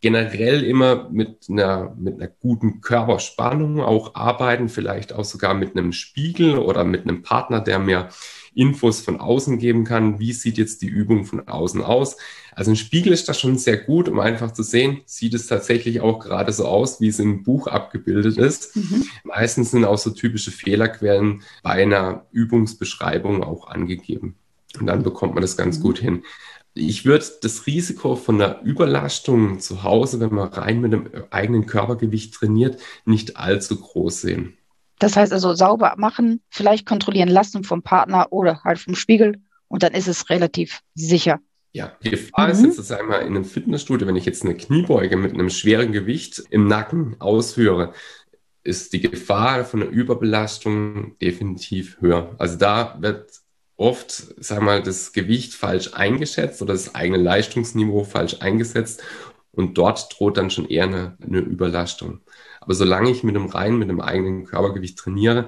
[0.00, 5.92] Generell immer mit einer, mit einer guten Körperspannung auch arbeiten, vielleicht auch sogar mit einem
[5.92, 8.08] Spiegel oder mit einem Partner, der mir
[8.54, 10.18] Infos von außen geben kann.
[10.18, 12.16] Wie sieht jetzt die Übung von außen aus?
[12.52, 16.00] Also ein Spiegel ist da schon sehr gut, um einfach zu sehen, sieht es tatsächlich
[16.00, 18.74] auch gerade so aus, wie es im Buch abgebildet ist.
[18.74, 19.04] Mhm.
[19.24, 24.36] Meistens sind auch so typische Fehlerquellen bei einer Übungsbeschreibung auch angegeben.
[24.80, 25.82] Und dann bekommt man das ganz mhm.
[25.82, 26.22] gut hin.
[26.78, 31.64] Ich würde das Risiko von einer Überlastung zu Hause, wenn man rein mit dem eigenen
[31.64, 34.58] Körpergewicht trainiert, nicht allzu groß sehen.
[34.98, 39.82] Das heißt also sauber machen, vielleicht kontrollieren lassen vom Partner oder halt vom Spiegel und
[39.82, 41.40] dann ist es relativ sicher.
[41.72, 42.52] Ja, die Gefahr mhm.
[42.52, 45.92] ist jetzt, dass einmal in einem Fitnessstudio, wenn ich jetzt eine Kniebeuge mit einem schweren
[45.92, 47.92] Gewicht im Nacken ausführe,
[48.64, 52.34] ist die Gefahr von einer Überbelastung definitiv höher.
[52.38, 53.30] Also da wird
[53.76, 59.02] oft, sag mal, das Gewicht falsch eingeschätzt oder das eigene Leistungsniveau falsch eingesetzt
[59.52, 62.20] und dort droht dann schon eher eine, eine Überlastung.
[62.60, 65.46] Aber solange ich mit dem rein, mit dem eigenen Körpergewicht trainiere,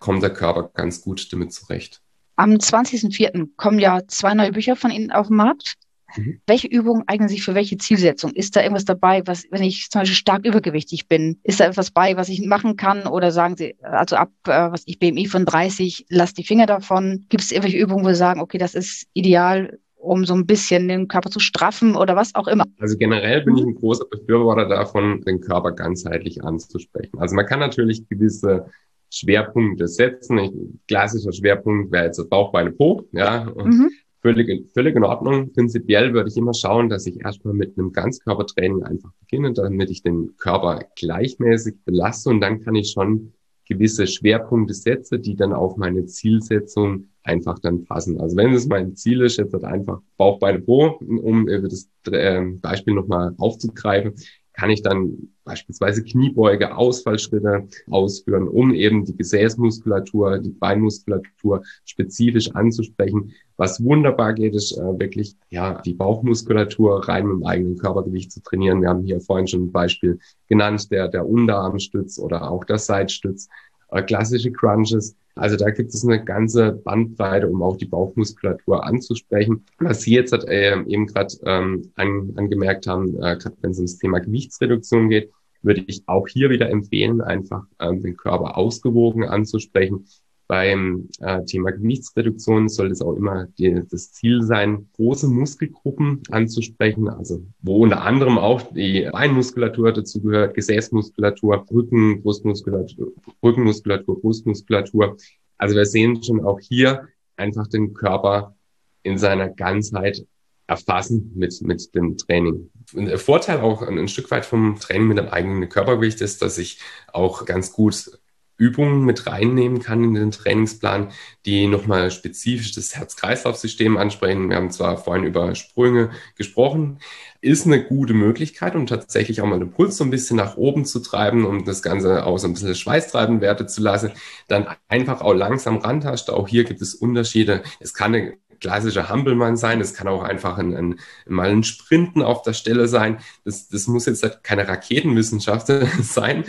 [0.00, 2.00] kommt der Körper ganz gut damit zurecht.
[2.36, 3.50] Am 20.04.
[3.56, 5.74] kommen ja zwei neue Bücher von Ihnen auf den Markt.
[6.16, 6.40] Mhm.
[6.46, 8.32] Welche Übungen eignen sich für welche Zielsetzung?
[8.32, 11.90] Ist da irgendwas dabei, was, wenn ich zum Beispiel stark übergewichtig bin, ist da etwas
[11.90, 13.06] bei, was ich machen kann?
[13.06, 17.26] Oder sagen Sie, also ab, äh, was ich BMI von 30, lass die Finger davon?
[17.28, 20.88] Gibt es irgendwelche Übungen, wo Sie sagen, okay, das ist ideal, um so ein bisschen
[20.88, 22.64] den Körper zu straffen oder was auch immer?
[22.78, 27.18] Also generell bin ich ein großer Befürworter davon, den Körper ganzheitlich anzusprechen.
[27.18, 28.66] Also man kann natürlich gewisse
[29.10, 30.38] Schwerpunkte setzen.
[30.38, 33.44] Ein klassischer Schwerpunkt wäre jetzt Bauch, Beine, Po, ja.
[33.44, 33.90] Mhm.
[34.24, 35.52] Völlig, völlig in Ordnung.
[35.52, 40.02] Prinzipiell würde ich immer schauen, dass ich erstmal mit einem Ganzkörpertraining einfach beginne, damit ich
[40.02, 43.34] den Körper gleichmäßig belasse und dann kann ich schon
[43.68, 48.18] gewisse Schwerpunkte setze, die dann auf meine Zielsetzung einfach dann passen.
[48.18, 52.60] Also wenn es mein Ziel ist, jetzt halt einfach Bauch, Beine, Po, um das ähm,
[52.60, 54.14] Beispiel nochmal aufzugreifen,
[54.54, 63.32] kann ich dann beispielsweise Kniebeuge, Ausfallschritte ausführen, um eben die Gesäßmuskulatur, die Beinmuskulatur spezifisch anzusprechen.
[63.56, 68.42] Was wunderbar geht, ist äh, wirklich ja die Bauchmuskulatur rein mit dem eigenen Körpergewicht zu
[68.42, 68.80] trainieren.
[68.80, 73.48] Wir haben hier vorhin schon ein Beispiel genannt, der der Unterarmstütz oder auch der Seitstütz,
[73.90, 75.16] äh, klassische Crunches.
[75.36, 79.64] Also da gibt es eine ganze Bandbreite, um auch die Bauchmuskulatur anzusprechen.
[79.80, 83.78] Was Sie jetzt hat, äh, eben gerade ähm, an, angemerkt haben, äh, gerade wenn es
[83.78, 85.30] ums Thema Gewichtsreduktion geht,
[85.62, 90.06] würde ich auch hier wieder empfehlen, einfach ähm, den Körper ausgewogen anzusprechen.
[90.46, 97.08] Beim äh, Thema Gewichtsreduktion soll es auch immer die, das Ziel sein, große Muskelgruppen anzusprechen,
[97.08, 105.16] also wo unter anderem auch die Beinmuskulatur dazu gehört, Gesäßmuskulatur, Rücken, Brustmuskulatur, Rückenmuskulatur, Brustmuskulatur.
[105.56, 108.54] Also wir sehen schon auch hier einfach den Körper
[109.02, 110.26] in seiner Ganzheit
[110.66, 112.70] erfassen mit, mit dem Training.
[112.92, 116.58] Der Vorteil auch ein, ein Stück weit vom Training mit dem eigenen Körpergewicht ist, dass
[116.58, 116.80] ich
[117.12, 118.18] auch ganz gut
[118.56, 121.10] Übungen mit reinnehmen kann in den Trainingsplan,
[121.44, 124.48] die nochmal spezifisch das Herz-Kreislauf-System ansprechen.
[124.48, 126.98] Wir haben zwar vorhin über Sprünge gesprochen,
[127.40, 130.84] ist eine gute Möglichkeit, um tatsächlich auch mal den Puls so ein bisschen nach oben
[130.84, 134.12] zu treiben, um das Ganze auch so ein bisschen schweißtreibend Werte zu lassen.
[134.48, 136.34] Dann einfach auch langsam rantasten.
[136.34, 137.62] Auch hier gibt es Unterschiede.
[137.80, 142.22] Es kann eine klassischer Hampelmann sein, es kann auch einfach ein, ein, mal ein Sprinten
[142.22, 143.18] auf der Stelle sein.
[143.44, 145.66] Das, das muss jetzt halt keine Raketenwissenschaft
[146.00, 146.44] sein,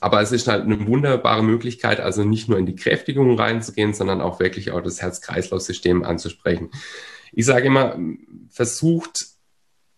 [0.00, 4.22] aber es ist halt eine wunderbare Möglichkeit, also nicht nur in die Kräftigung reinzugehen, sondern
[4.22, 6.70] auch wirklich auch das Herz-Kreislauf-System anzusprechen.
[7.32, 7.98] Ich sage immer,
[8.48, 9.26] versucht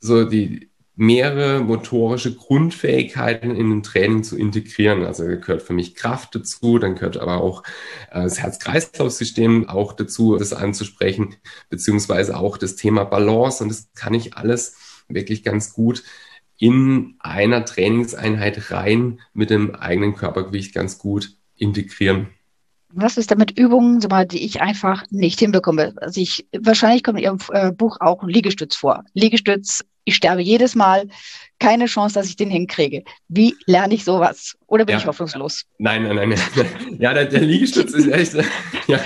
[0.01, 5.05] so die, mehrere motorische Grundfähigkeiten in den Training zu integrieren.
[5.05, 7.63] Also gehört für mich Kraft dazu, dann gehört aber auch
[8.11, 11.37] äh, das Herz-Kreislauf-System auch dazu, das anzusprechen,
[11.69, 13.63] beziehungsweise auch das Thema Balance.
[13.63, 14.77] Und das kann ich alles
[15.09, 16.03] wirklich ganz gut
[16.59, 22.29] in einer Trainingseinheit rein mit dem eigenen Körpergewicht ganz gut integrieren.
[22.93, 25.95] Was ist damit Übungen, die ich einfach nicht hinbekomme?
[25.97, 29.05] Also ich, wahrscheinlich kommt in Ihrem äh, Buch auch ein Liegestütz vor.
[29.15, 31.09] Liegestütz, ich sterbe jedes Mal,
[31.61, 33.05] keine Chance, dass ich den hinkriege.
[33.29, 34.57] Wie lerne ich sowas?
[34.67, 34.99] Oder bin ja.
[34.99, 35.67] ich hoffnungslos?
[35.79, 36.29] Nein, nein, nein.
[36.31, 36.67] nein.
[36.99, 38.35] Ja, der, der Liegestütz ist echt,
[38.89, 38.99] ja,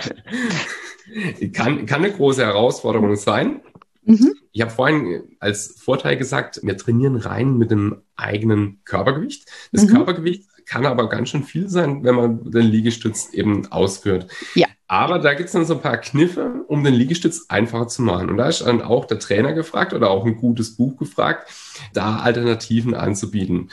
[1.52, 3.60] kann, kann eine große Herausforderung sein.
[4.04, 4.34] Mhm.
[4.52, 9.46] Ich habe vorhin als Vorteil gesagt, wir trainieren rein mit dem eigenen Körpergewicht.
[9.72, 9.88] Das mhm.
[9.88, 14.30] Körpergewicht kann aber ganz schön viel sein, wenn man den Liegestütz eben ausführt.
[14.54, 14.66] Ja.
[14.86, 18.30] Aber da gibt es dann so ein paar Kniffe, um den Liegestütz einfacher zu machen.
[18.30, 21.50] Und da ist dann auch der Trainer gefragt oder auch ein gutes Buch gefragt,
[21.94, 23.70] da Alternativen anzubieten.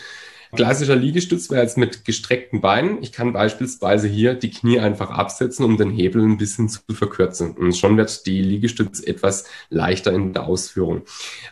[0.53, 3.01] Klassischer Liegestütz wäre jetzt mit gestreckten Beinen.
[3.01, 7.51] Ich kann beispielsweise hier die Knie einfach absetzen, um den Hebel ein bisschen zu verkürzen.
[7.51, 11.03] Und schon wird die Liegestütz etwas leichter in der Ausführung.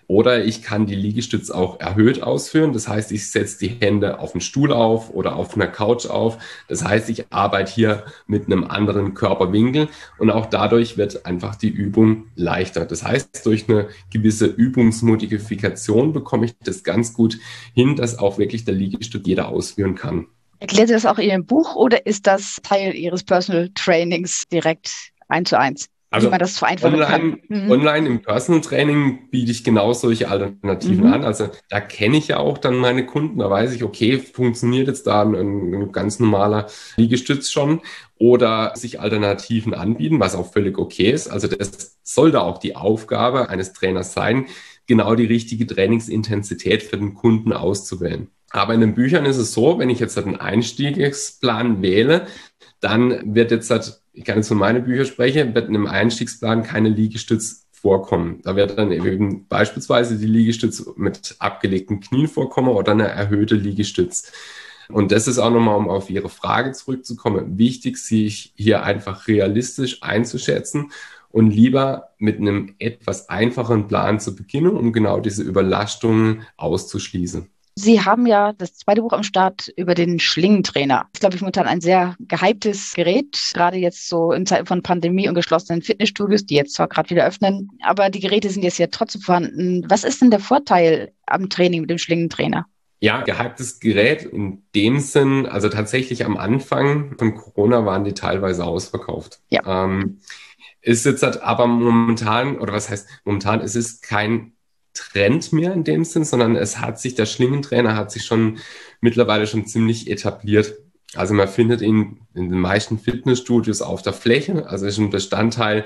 [0.08, 2.74] Oder ich kann die Liegestütz auch erhöht ausführen.
[2.74, 6.38] Das heißt, ich setze die Hände auf den Stuhl auf oder auf einer Couch auf.
[6.68, 11.70] Das heißt, ich arbeite hier mit einem anderen Körperwinkel und auch dadurch wird einfach die
[11.70, 12.86] Übung leichter.
[12.86, 17.38] Das heißt, durch eine gewisse Übungsmodifikation bekomme ich das ganz gut
[17.74, 20.28] hin, dass auch wirklich der Liegestütz Liegestück jeder ausführen kann.
[20.60, 24.91] Erklärt Sie das auch in Ihrem Buch oder ist das Teil Ihres Personal Trainings direkt
[25.28, 25.89] eins zu eins?
[26.12, 27.39] Also wie man das vereinfachen online, kann.
[27.49, 27.71] Mhm.
[27.71, 31.13] online im Personal Training biete ich genau solche Alternativen mhm.
[31.13, 31.23] an.
[31.23, 35.06] Also da kenne ich ja auch dann meine Kunden, da weiß ich, okay, funktioniert jetzt
[35.06, 36.65] da ein, ein, ganz normaler
[36.97, 37.82] Liegestütz schon
[38.17, 41.28] oder sich Alternativen anbieten, was auch völlig okay ist.
[41.28, 44.47] Also das sollte auch die Aufgabe eines Trainers sein,
[44.89, 48.28] genau die richtige Trainingsintensität für den Kunden auszuwählen.
[48.49, 52.25] Aber in den Büchern ist es so, wenn ich jetzt einen Einstiegsplan wähle,
[52.82, 56.63] dann wird jetzt, halt, ich kann jetzt von meinen Büchern sprechen, wird in einem Einstiegsplan
[56.63, 58.41] keine Liegestütz vorkommen.
[58.43, 64.32] Da wird dann eben beispielsweise die Liegestütz mit abgelegten Knien vorkommen oder eine erhöhte Liegestütz.
[64.89, 70.02] Und das ist auch nochmal, um auf Ihre Frage zurückzukommen, wichtig, sich hier einfach realistisch
[70.02, 70.91] einzuschätzen
[71.32, 77.50] und lieber mit einem etwas einfacheren Plan zu beginnen, um genau diese Überlastungen auszuschließen.
[77.82, 81.04] Sie haben ja das zweite Buch am Start über den Schlingentrainer.
[81.04, 84.84] Das ist, glaube ich, momentan ein sehr gehyptes Gerät, gerade jetzt so in Zeiten von
[84.84, 88.80] Pandemie und geschlossenen Fitnessstudios, die jetzt zwar gerade wieder öffnen, aber die Geräte sind jetzt
[88.80, 89.86] ja trotzdem vorhanden.
[89.88, 92.65] Was ist denn der Vorteil am Training mit dem Schlingentrainer?
[93.00, 98.65] Ja, gehyptes Gerät in dem Sinn, also tatsächlich am Anfang von Corona waren die teilweise
[98.65, 99.39] ausverkauft.
[99.48, 99.86] Ja.
[99.86, 100.20] Ähm,
[100.82, 104.54] ist jetzt halt aber momentan, oder was heißt momentan, es ist kein
[104.94, 108.60] Trend mehr in dem Sinn, sondern es hat sich, der Schlingentrainer hat sich schon
[109.02, 110.76] mittlerweile schon ziemlich etabliert.
[111.15, 115.86] Also man findet ihn in den meisten Fitnessstudios auf der Fläche, also ist ein Bestandteil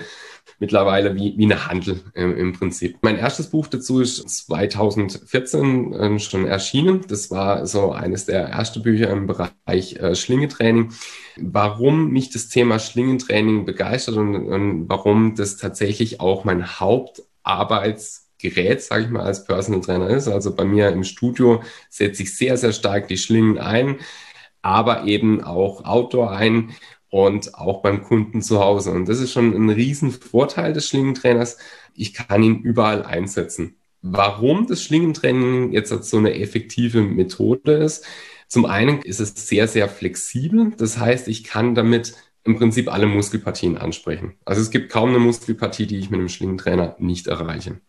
[0.59, 2.97] mittlerweile wie, wie eine Handel äh, im Prinzip.
[3.01, 7.01] Mein erstes Buch dazu ist 2014 äh, schon erschienen.
[7.07, 10.93] Das war so eines der ersten Bücher im Bereich äh, Schlingetraining.
[11.37, 19.03] Warum mich das Thema Schlingentraining begeistert und, und warum das tatsächlich auch mein Hauptarbeitsgerät, sage
[19.03, 20.27] ich mal, als Personal Trainer ist.
[20.27, 23.97] Also bei mir im Studio setze ich sehr, sehr stark die Schlingen ein,
[24.63, 26.71] aber eben auch Outdoor ein
[27.09, 28.89] und auch beim Kunden zu Hause.
[28.89, 31.59] Und das ist schon ein riesen Vorteil des Schlingentrainers.
[31.93, 33.75] Ich kann ihn überall einsetzen.
[34.01, 38.05] Warum das Schlingentraining jetzt so eine effektive Methode ist?
[38.47, 40.73] Zum einen ist es sehr, sehr flexibel.
[40.77, 44.33] Das heißt, ich kann damit im Prinzip alle Muskelpartien ansprechen.
[44.43, 47.79] Also es gibt kaum eine Muskelpartie, die ich mit einem Schlingentrainer nicht erreiche.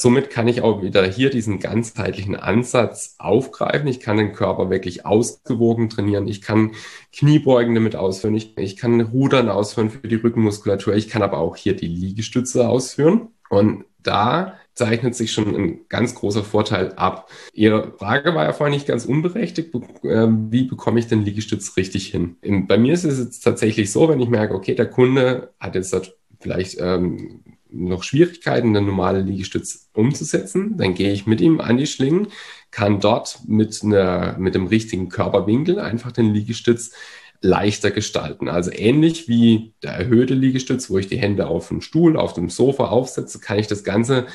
[0.00, 3.88] Somit kann ich auch wieder hier diesen ganzheitlichen Ansatz aufgreifen.
[3.88, 6.28] Ich kann den Körper wirklich ausgewogen trainieren.
[6.28, 6.72] Ich kann
[7.12, 8.34] Kniebeugen damit ausführen.
[8.34, 10.94] Ich, ich kann Rudern ausführen für die Rückenmuskulatur.
[10.94, 13.28] Ich kann aber auch hier die Liegestütze ausführen.
[13.48, 17.30] Und da zeichnet sich schon ein ganz großer Vorteil ab.
[17.52, 19.72] Ihre Frage war ja vorhin nicht ganz unberechtigt.
[20.02, 22.36] Ähm, wie bekomme ich den Liegestütz richtig hin?
[22.66, 25.94] Bei mir ist es jetzt tatsächlich so, wenn ich merke, okay, der Kunde hat jetzt
[26.40, 27.42] vielleicht ähm,
[27.74, 32.28] noch Schwierigkeiten, eine normale Liegestütz umzusetzen, dann gehe ich mit ihm an die Schlingen,
[32.70, 36.92] kann dort mit, einer, mit dem richtigen Körperwinkel einfach den Liegestütz
[37.40, 38.48] leichter gestalten.
[38.48, 42.48] Also ähnlich wie der erhöhte Liegestütz, wo ich die Hände auf dem Stuhl, auf dem
[42.48, 44.26] Sofa aufsetze, kann ich das Ganze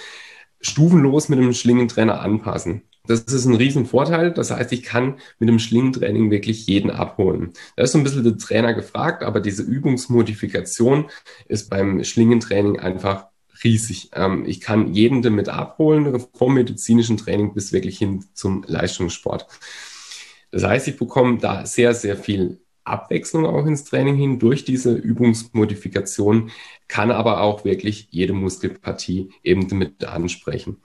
[0.61, 2.83] stufenlos mit einem Schlingentrainer anpassen.
[3.09, 4.31] Das ist ein Riesenvorteil.
[4.31, 7.53] Das heißt, ich kann mit dem Schlingentraining wirklich jeden abholen.
[7.75, 11.09] Da ist so ein bisschen der Trainer gefragt, aber diese Übungsmodifikation
[11.47, 13.25] ist beim Schlingentraining einfach
[13.63, 14.11] riesig.
[14.13, 19.47] Ähm, ich kann jeden damit abholen, vom medizinischen Training bis wirklich hin zum Leistungssport.
[20.51, 24.93] Das heißt, ich bekomme da sehr, sehr viel Abwechslung auch ins Training hin durch diese
[24.93, 26.51] Übungsmodifikation,
[26.87, 30.77] kann aber auch wirklich jede Muskelpartie eben damit ansprechen.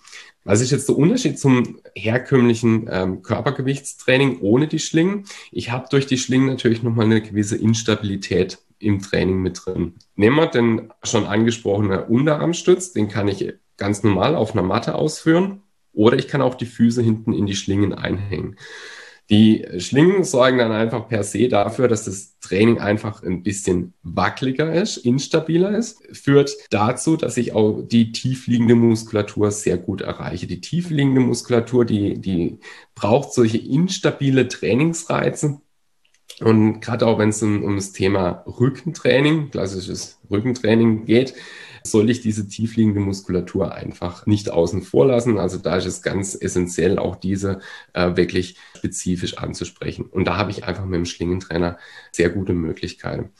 [0.45, 5.25] Was ist jetzt der Unterschied zum herkömmlichen ähm, Körpergewichtstraining ohne die Schlingen?
[5.51, 9.95] Ich habe durch die Schlingen natürlich nochmal eine gewisse Instabilität im Training mit drin.
[10.17, 15.63] Nehmen wir den schon angesprochenen Unterarmstütz, den kann ich ganz normal auf einer Matte ausführen
[15.93, 18.57] oder ich kann auch die Füße hinten in die Schlingen einhängen.
[19.31, 24.73] Die Schlingen sorgen dann einfach per se dafür, dass das Training einfach ein bisschen wackeliger
[24.73, 30.47] ist, instabiler ist, führt dazu, dass ich auch die tiefliegende Muskulatur sehr gut erreiche.
[30.47, 32.59] Die tiefliegende Muskulatur, die, die
[32.95, 35.61] braucht solche instabile Trainingsreize,
[36.41, 41.35] und gerade auch wenn es um, um das Thema Rückentraining, klassisches Rückentraining geht,
[41.87, 45.39] soll ich diese tiefliegende Muskulatur einfach nicht außen vor lassen.
[45.39, 47.61] Also da ist es ganz essentiell, auch diese
[47.93, 50.07] äh, wirklich spezifisch anzusprechen.
[50.07, 51.79] Und da habe ich einfach mit dem Schlingentrainer
[52.11, 53.31] sehr gute Möglichkeiten.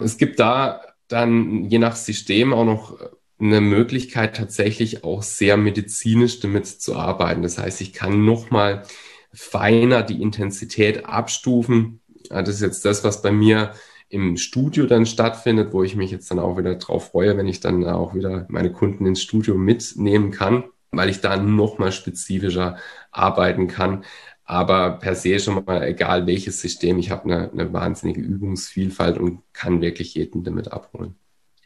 [0.00, 2.98] Es gibt da dann je nach System auch noch
[3.38, 7.42] eine Möglichkeit, tatsächlich auch sehr medizinisch damit zu arbeiten.
[7.42, 8.84] Das heißt, ich kann nochmal
[9.32, 13.72] feiner die Intensität abstufen das ist jetzt das, was bei mir
[14.14, 17.60] im Studio dann stattfindet, wo ich mich jetzt dann auch wieder drauf freue, wenn ich
[17.60, 22.76] dann auch wieder meine Kunden ins Studio mitnehmen kann, weil ich da nochmal spezifischer
[23.10, 24.04] arbeiten kann.
[24.44, 29.40] Aber per se schon mal egal welches System, ich habe eine, eine wahnsinnige Übungsvielfalt und
[29.52, 31.16] kann wirklich jeden damit abholen.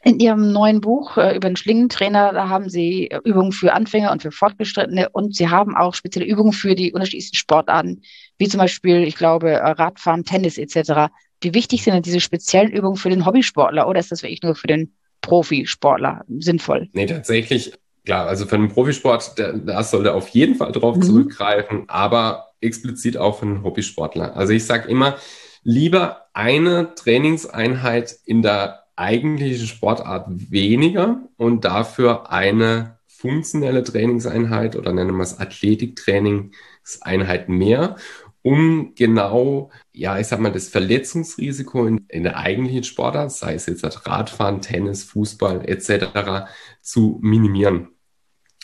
[0.01, 4.11] In Ihrem neuen Buch äh, über den Schlingentrainer, da haben Sie äh, Übungen für Anfänger
[4.13, 8.01] und für Fortgeschrittene und Sie haben auch spezielle Übungen für die unterschiedlichsten Sportarten,
[8.37, 11.11] wie zum Beispiel, ich glaube, äh, Radfahren, Tennis etc.
[11.41, 14.55] Wie wichtig sind denn diese speziellen Übungen für den Hobbysportler oder ist das wirklich nur
[14.55, 16.89] für den Profisportler sinnvoll?
[16.93, 17.73] Nee, tatsächlich,
[18.05, 21.01] klar, also für den Profisport, da, sollte auf jeden Fall drauf mhm.
[21.01, 24.35] zurückgreifen, aber explizit auch für den Hobbysportler.
[24.35, 25.17] Also ich sage immer,
[25.63, 35.15] lieber eine Trainingseinheit in der eigentliche Sportart weniger und dafür eine funktionelle Trainingseinheit oder nennen
[35.15, 37.95] wir es Athletiktrainingseinheit mehr,
[38.41, 43.65] um genau, ja, ich sag mal, das Verletzungsrisiko in, in der eigentlichen Sportart, sei es
[43.65, 46.49] jetzt Radfahren, Tennis, Fußball etc.,
[46.81, 47.89] zu minimieren.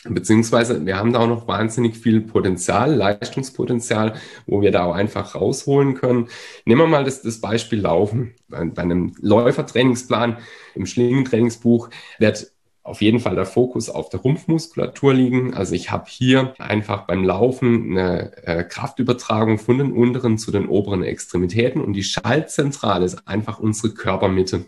[0.08, 4.14] Beziehungsweise wir haben da auch noch wahnsinnig viel Potenzial, Leistungspotenzial,
[4.46, 6.28] wo wir da auch einfach rausholen können.
[6.64, 8.34] Nehmen wir mal das, das Beispiel Laufen.
[8.48, 10.38] Bei, bei einem Läufertrainingsplan
[10.74, 12.52] im Schlingentrainingsbuch wird
[12.86, 15.54] auf jeden Fall der Fokus auf der Rumpfmuskulatur liegen.
[15.54, 20.68] Also ich habe hier einfach beim Laufen eine äh, Kraftübertragung von den unteren zu den
[20.68, 24.66] oberen Extremitäten und die Schaltzentrale ist einfach unsere Körpermitte.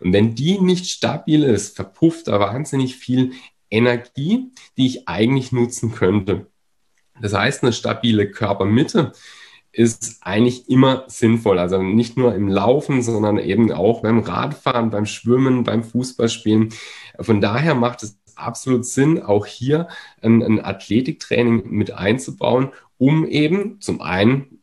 [0.00, 3.32] Und wenn die nicht stabil ist, verpufft da wahnsinnig viel
[3.70, 6.46] Energie, die ich eigentlich nutzen könnte.
[7.20, 9.12] Das heißt, eine stabile Körpermitte
[9.74, 11.58] ist eigentlich immer sinnvoll.
[11.58, 16.70] Also nicht nur im Laufen, sondern eben auch beim Radfahren, beim Schwimmen, beim Fußballspielen.
[17.20, 19.88] Von daher macht es absolut Sinn, auch hier
[20.22, 24.60] ein, ein Athletiktraining mit einzubauen, um eben zum einen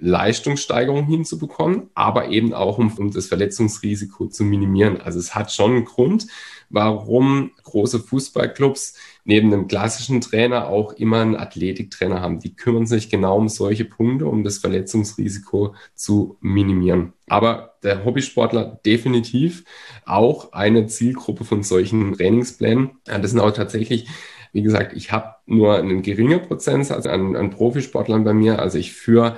[0.00, 5.00] Leistungssteigerung hinzubekommen, aber eben auch um, um das Verletzungsrisiko zu minimieren.
[5.00, 6.26] Also es hat schon einen Grund,
[6.70, 8.94] warum große Fußballclubs
[9.24, 12.40] neben einem klassischen Trainer auch immer einen Athletiktrainer haben.
[12.40, 17.12] Die kümmern sich genau um solche Punkte, um das Verletzungsrisiko zu minimieren.
[17.28, 19.64] Aber der Hobbysportler definitiv
[20.06, 22.90] auch eine Zielgruppe von solchen Trainingsplänen.
[23.04, 24.08] Das sind auch tatsächlich
[24.52, 28.58] wie gesagt, ich habe nur einen geringen Prozentsatz an, an Profisportlern bei mir.
[28.58, 29.36] Also ich führe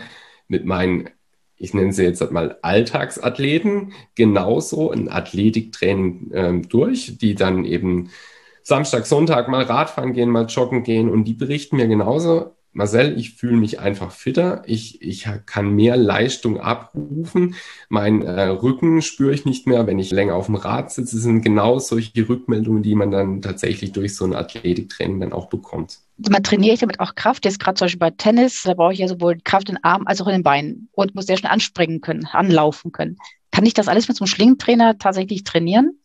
[0.53, 1.09] mit meinen,
[1.57, 8.11] ich nenne sie jetzt mal Alltagsathleten, genauso ein Athletiktraining ähm, durch, die dann eben
[8.62, 13.34] Samstag, Sonntag mal Radfahren gehen, mal joggen gehen und die berichten mir genauso, Marcel, ich
[13.34, 17.54] fühle mich einfach fitter, ich, ich kann mehr Leistung abrufen,
[17.90, 21.16] mein äh, Rücken spüre ich nicht mehr, wenn ich länger auf dem Rad sitze.
[21.16, 25.50] Das sind genau solche Rückmeldungen, die man dann tatsächlich durch so ein Athletiktraining dann auch
[25.50, 25.98] bekommt.
[26.30, 29.08] Man trainiert damit auch Kraft, jetzt gerade zum Beispiel bei Tennis, da brauche ich ja
[29.08, 32.00] sowohl Kraft in den Armen als auch in den Beinen und muss sehr schnell anspringen
[32.00, 33.18] können, anlaufen können.
[33.50, 35.98] Kann ich das alles mit so einem Schlingentrainer tatsächlich trainieren?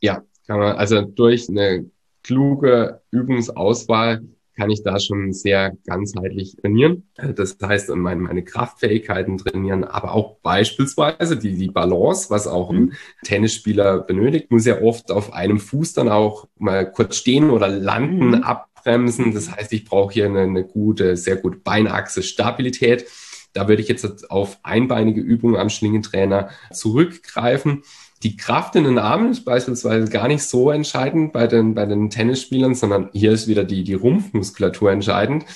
[0.00, 0.76] Ja, kann man.
[0.76, 1.86] Also durch eine
[2.22, 4.22] kluge Übungsauswahl
[4.56, 7.08] kann ich da schon sehr ganzheitlich trainieren.
[7.16, 12.76] Das heißt, meine, meine Kraftfähigkeiten trainieren, aber auch beispielsweise die, die Balance, was auch ein
[12.76, 12.92] mhm.
[13.24, 18.28] Tennisspieler benötigt, muss ja oft auf einem Fuß dann auch mal kurz stehen oder landen,
[18.28, 18.42] mhm.
[18.42, 19.32] abbremsen.
[19.32, 23.06] Das heißt, ich brauche hier eine, eine gute, sehr gute Beinachse Stabilität.
[23.52, 27.82] Da würde ich jetzt auf einbeinige Übungen am Schlingentrainer zurückgreifen.
[28.22, 32.10] Die Kraft in den Armen ist beispielsweise gar nicht so entscheidend bei den, bei den
[32.10, 35.46] Tennisspielern, sondern hier ist wieder die, die Rumpfmuskulatur entscheidend.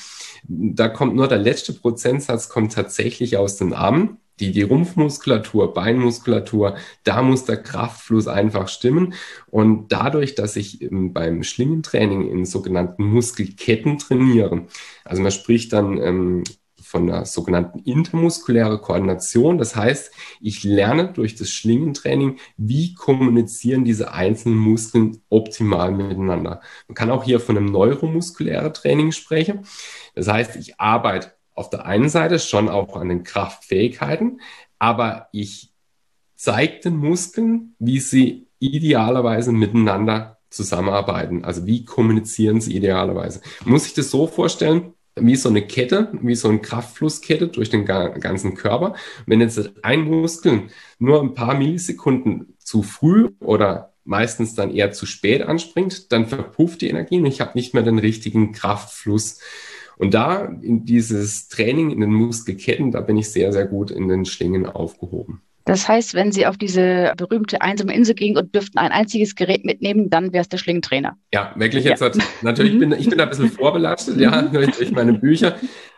[0.49, 4.19] Da kommt nur der letzte Prozentsatz kommt tatsächlich aus den Armen.
[4.41, 9.15] Die, die Rumpfmuskulatur, Beinmuskulatur, da muss der Kraftfluss einfach stimmen.
[9.47, 14.67] Und dadurch, dass ich beim Schlingentraining in sogenannten Muskelketten trainiere,
[15.05, 16.45] also man spricht dann ähm,
[16.85, 19.59] von der sogenannten intermuskuläre Koordination.
[19.59, 26.61] Das heißt, ich lerne durch das Schlingentraining, wie kommunizieren diese einzelnen Muskeln optimal miteinander.
[26.87, 29.67] Man kann auch hier von einem neuromuskulären Training sprechen.
[30.15, 34.41] Das heißt, ich arbeite auf der einen Seite schon auch an den Kraftfähigkeiten,
[34.79, 35.73] aber ich
[36.35, 41.45] zeige den Muskeln, wie sie idealerweise miteinander zusammenarbeiten.
[41.45, 43.41] Also wie kommunizieren sie idealerweise.
[43.65, 47.85] Muss sich das so vorstellen, wie so eine Kette, wie so eine Kraftflusskette durch den
[47.85, 48.95] ganzen Körper.
[49.27, 50.65] Wenn jetzt ein Muskel
[50.99, 56.83] nur ein paar Millisekunden zu früh oder meistens dann eher zu spät anspringt, dann verpufft
[56.83, 59.41] die Energie und ich habe nicht mehr den richtigen Kraftfluss.
[59.97, 64.09] Und da in dieses Training in den Muskelketten, da bin ich sehr, sehr gut in
[64.09, 65.43] den Schlingen aufgehoben.
[65.65, 69.65] Das heißt, wenn Sie auf diese berühmte einsame Insel gingen und dürften ein einziges Gerät
[69.65, 71.17] mitnehmen, dann wäre es der Schlingentrainer.
[71.33, 72.01] Ja, wirklich jetzt.
[72.01, 72.07] Ja.
[72.07, 74.53] Hat, natürlich bin ich bin da ein bisschen vorbelastet, ja, mhm.
[74.53, 75.57] durch meine Bücher.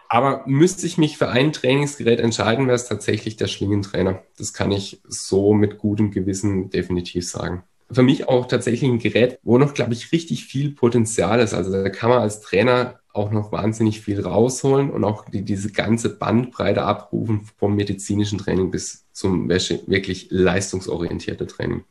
[0.08, 4.22] Aber müsste ich mich für ein Trainingsgerät entscheiden, wäre es tatsächlich der Schlingentrainer.
[4.38, 7.64] Das kann ich so mit gutem Gewissen definitiv sagen.
[7.90, 11.54] Für mich auch tatsächlich ein Gerät, wo noch, glaube ich, richtig viel Potenzial ist.
[11.54, 15.72] Also da kann man als Trainer auch noch wahnsinnig viel rausholen und auch die, diese
[15.72, 21.84] ganze Bandbreite abrufen vom medizinischen Training bis zum wirklich leistungsorientierten Training.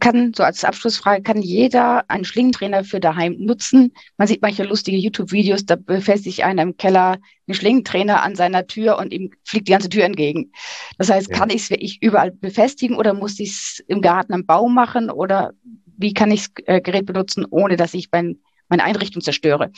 [0.00, 3.92] Kann, so als Abschlussfrage, kann jeder einen Schlingentrainer für daheim nutzen?
[4.16, 8.96] Man sieht manche lustige YouTube-Videos, da befestigt einer im Keller einen Schlingentrainer an seiner Tür
[8.96, 10.52] und ihm fliegt die ganze Tür entgegen.
[10.96, 11.36] Das heißt, ja.
[11.36, 15.10] kann ich es wirklich überall befestigen oder muss ich es im Garten am Baum machen
[15.10, 15.52] oder
[15.98, 18.38] wie kann ich das äh, Gerät benutzen, ohne dass ich mein
[18.70, 19.70] meine Einrichtung zerstöre.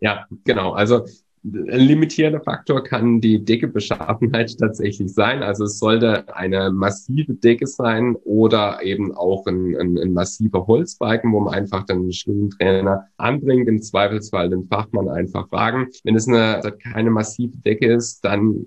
[0.00, 0.72] Ja, genau.
[0.72, 1.06] Also
[1.54, 5.42] ein limitierender Faktor kann die Deckebeschaffenheit tatsächlich sein.
[5.42, 11.32] Also es sollte eine massive Decke sein oder eben auch ein, ein, ein massiver Holzbalken,
[11.32, 15.88] wo man einfach den Schwimmentrainer anbringt, im Zweifelsfall den Fachmann einfach fragen.
[16.02, 16.60] Wenn es eine,
[16.92, 18.66] keine massive Decke ist, dann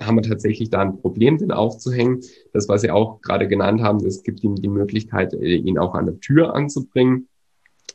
[0.00, 2.20] haben wir tatsächlich da ein Problem, den aufzuhängen.
[2.52, 6.06] Das, was Sie auch gerade genannt haben, es gibt ihm die Möglichkeit, ihn auch an
[6.06, 7.28] der Tür anzubringen.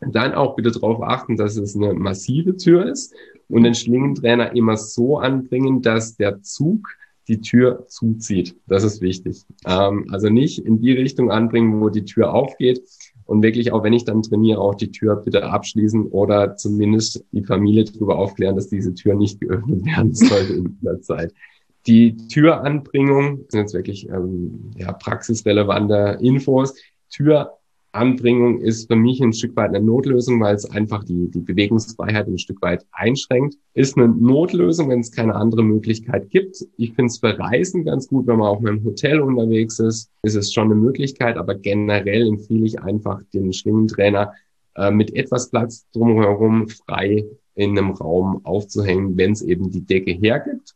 [0.02, 3.14] Dann auch bitte darauf achten, dass es eine massive Tür ist
[3.50, 6.88] und den Schlingentrainer immer so anbringen, dass der Zug
[7.28, 8.56] die Tür zuzieht.
[8.68, 9.46] Das ist wichtig.
[9.66, 12.82] Ähm, also nicht in die Richtung anbringen, wo die Tür aufgeht.
[13.26, 17.44] Und wirklich auch, wenn ich dann trainiere, auch die Tür bitte abschließen oder zumindest die
[17.44, 21.34] Familie darüber aufklären, dass diese Tür nicht geöffnet werden sollte in dieser Zeit.
[21.86, 26.74] Die Türanbringung sind jetzt wirklich ähm, ja, praxisrelevante Infos.
[27.12, 27.59] Tür
[27.92, 32.28] Anbringung ist für mich ein Stück weit eine Notlösung, weil es einfach die, die Bewegungsfreiheit
[32.28, 33.56] ein Stück weit einschränkt.
[33.74, 36.64] Ist eine Notlösung, wenn es keine andere Möglichkeit gibt.
[36.78, 40.12] Ich finde es für Reisen ganz gut, wenn man auch mit dem Hotel unterwegs ist,
[40.22, 44.34] ist es schon eine Möglichkeit, aber generell empfehle ich einfach den Schlingentrainer
[44.76, 47.26] äh, mit etwas Platz drumherum frei
[47.56, 50.76] in einem Raum aufzuhängen, wenn es eben die Decke hergibt.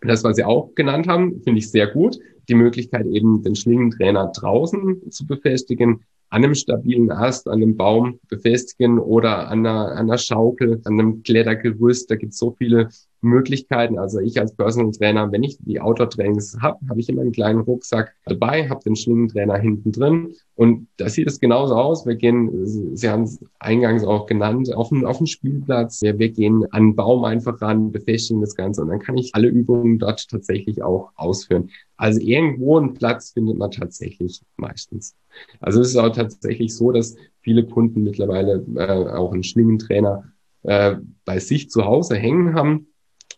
[0.00, 2.18] Das, was Sie auch genannt haben, finde ich sehr gut.
[2.48, 8.18] Die Möglichkeit eben den Schlingentrainer draußen zu befestigen, an einem stabilen Ast, an einem Baum
[8.28, 12.10] befestigen oder an einer, an einer Schaukel, an einem Klettergerüst.
[12.10, 12.88] Da gibt es so viele
[13.22, 13.98] Möglichkeiten.
[13.98, 17.60] Also ich als Personal Trainer, wenn ich die Outdoor-Trainings habe, habe ich immer einen kleinen
[17.60, 22.04] Rucksack dabei, habe den Schlingentrainer hinten drin und da sieht es genauso aus.
[22.04, 26.02] Wir gehen, Sie haben es eingangs auch genannt, auf den, auf den Spielplatz.
[26.02, 29.34] Wir, wir gehen an einen Baum einfach ran, befestigen das Ganze und dann kann ich
[29.34, 31.70] alle Übungen dort tatsächlich auch ausführen.
[31.96, 35.14] Also irgendwo einen Platz findet man tatsächlich meistens.
[35.60, 40.24] Also es ist auch tatsächlich so, dass viele Kunden mittlerweile äh, auch einen Schlingentrainer
[40.64, 42.88] äh, bei sich zu Hause hängen haben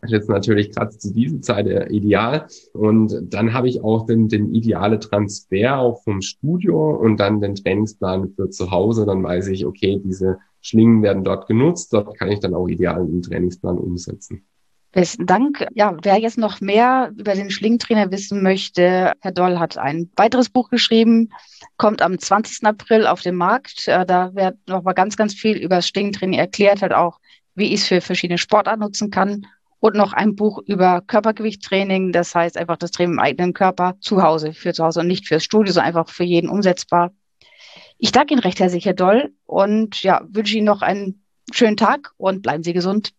[0.04, 2.46] ist jetzt natürlich gerade zu dieser Zeit äh, ideal.
[2.72, 7.54] Und dann habe ich auch den, den ideale Transfer auch vom Studio und dann den
[7.54, 9.06] Trainingsplan für zu Hause.
[9.06, 11.92] Dann weiß ich, okay, diese Schlingen werden dort genutzt.
[11.92, 14.44] Dort kann ich dann auch ideal einen Trainingsplan umsetzen.
[14.92, 15.66] Besten Dank.
[15.74, 20.50] Ja, wer jetzt noch mehr über den Schlingentrainer wissen möchte, Herr Doll hat ein weiteres
[20.50, 21.30] Buch geschrieben,
[21.78, 22.64] kommt am 20.
[22.64, 23.88] April auf den Markt.
[23.88, 27.18] Äh, da wird noch mal ganz, ganz viel über das Schlingentraining erklärt, halt auch,
[27.56, 29.44] wie ich es für verschiedene Sportarten nutzen kann
[29.84, 32.10] und noch ein Buch über Körpergewichttraining.
[32.12, 35.28] Das heißt einfach das Training im eigenen Körper zu Hause, für zu Hause und nicht
[35.28, 37.12] fürs Studio, sondern einfach für jeden umsetzbar.
[37.98, 41.22] Ich danke Ihnen recht herzlich, Herr Doll, und ja, wünsche Ihnen noch einen
[41.52, 43.10] schönen Tag und bleiben Sie gesund.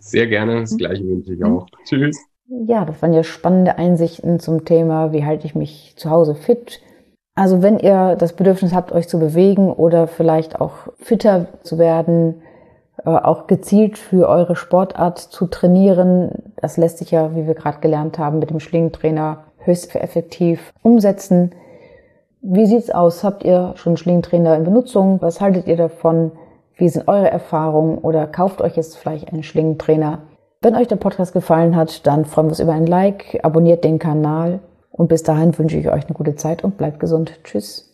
[0.00, 1.66] Sehr gerne, das gleiche wünsche ich auch.
[1.66, 1.84] Mhm.
[1.84, 2.18] Tschüss.
[2.66, 6.80] Ja, das waren ja spannende Einsichten zum Thema, wie halte ich mich zu Hause fit.
[7.36, 12.42] Also wenn ihr das Bedürfnis habt, euch zu bewegen oder vielleicht auch fitter zu werden,
[13.04, 16.52] auch gezielt für eure Sportart zu trainieren.
[16.56, 21.52] Das lässt sich ja, wie wir gerade gelernt haben, mit dem Schlingentrainer höchst effektiv umsetzen.
[22.42, 23.22] Wie sieht's aus?
[23.22, 25.20] Habt ihr schon Schlingentrainer in Benutzung?
[25.20, 26.32] Was haltet ihr davon?
[26.74, 27.98] Wie sind eure Erfahrungen?
[27.98, 30.20] Oder kauft euch jetzt vielleicht einen Schlingentrainer?
[30.62, 33.98] Wenn euch der Podcast gefallen hat, dann freuen wir uns über ein Like, abonniert den
[33.98, 37.40] Kanal und bis dahin wünsche ich euch eine gute Zeit und bleibt gesund.
[37.44, 37.86] Tschüss.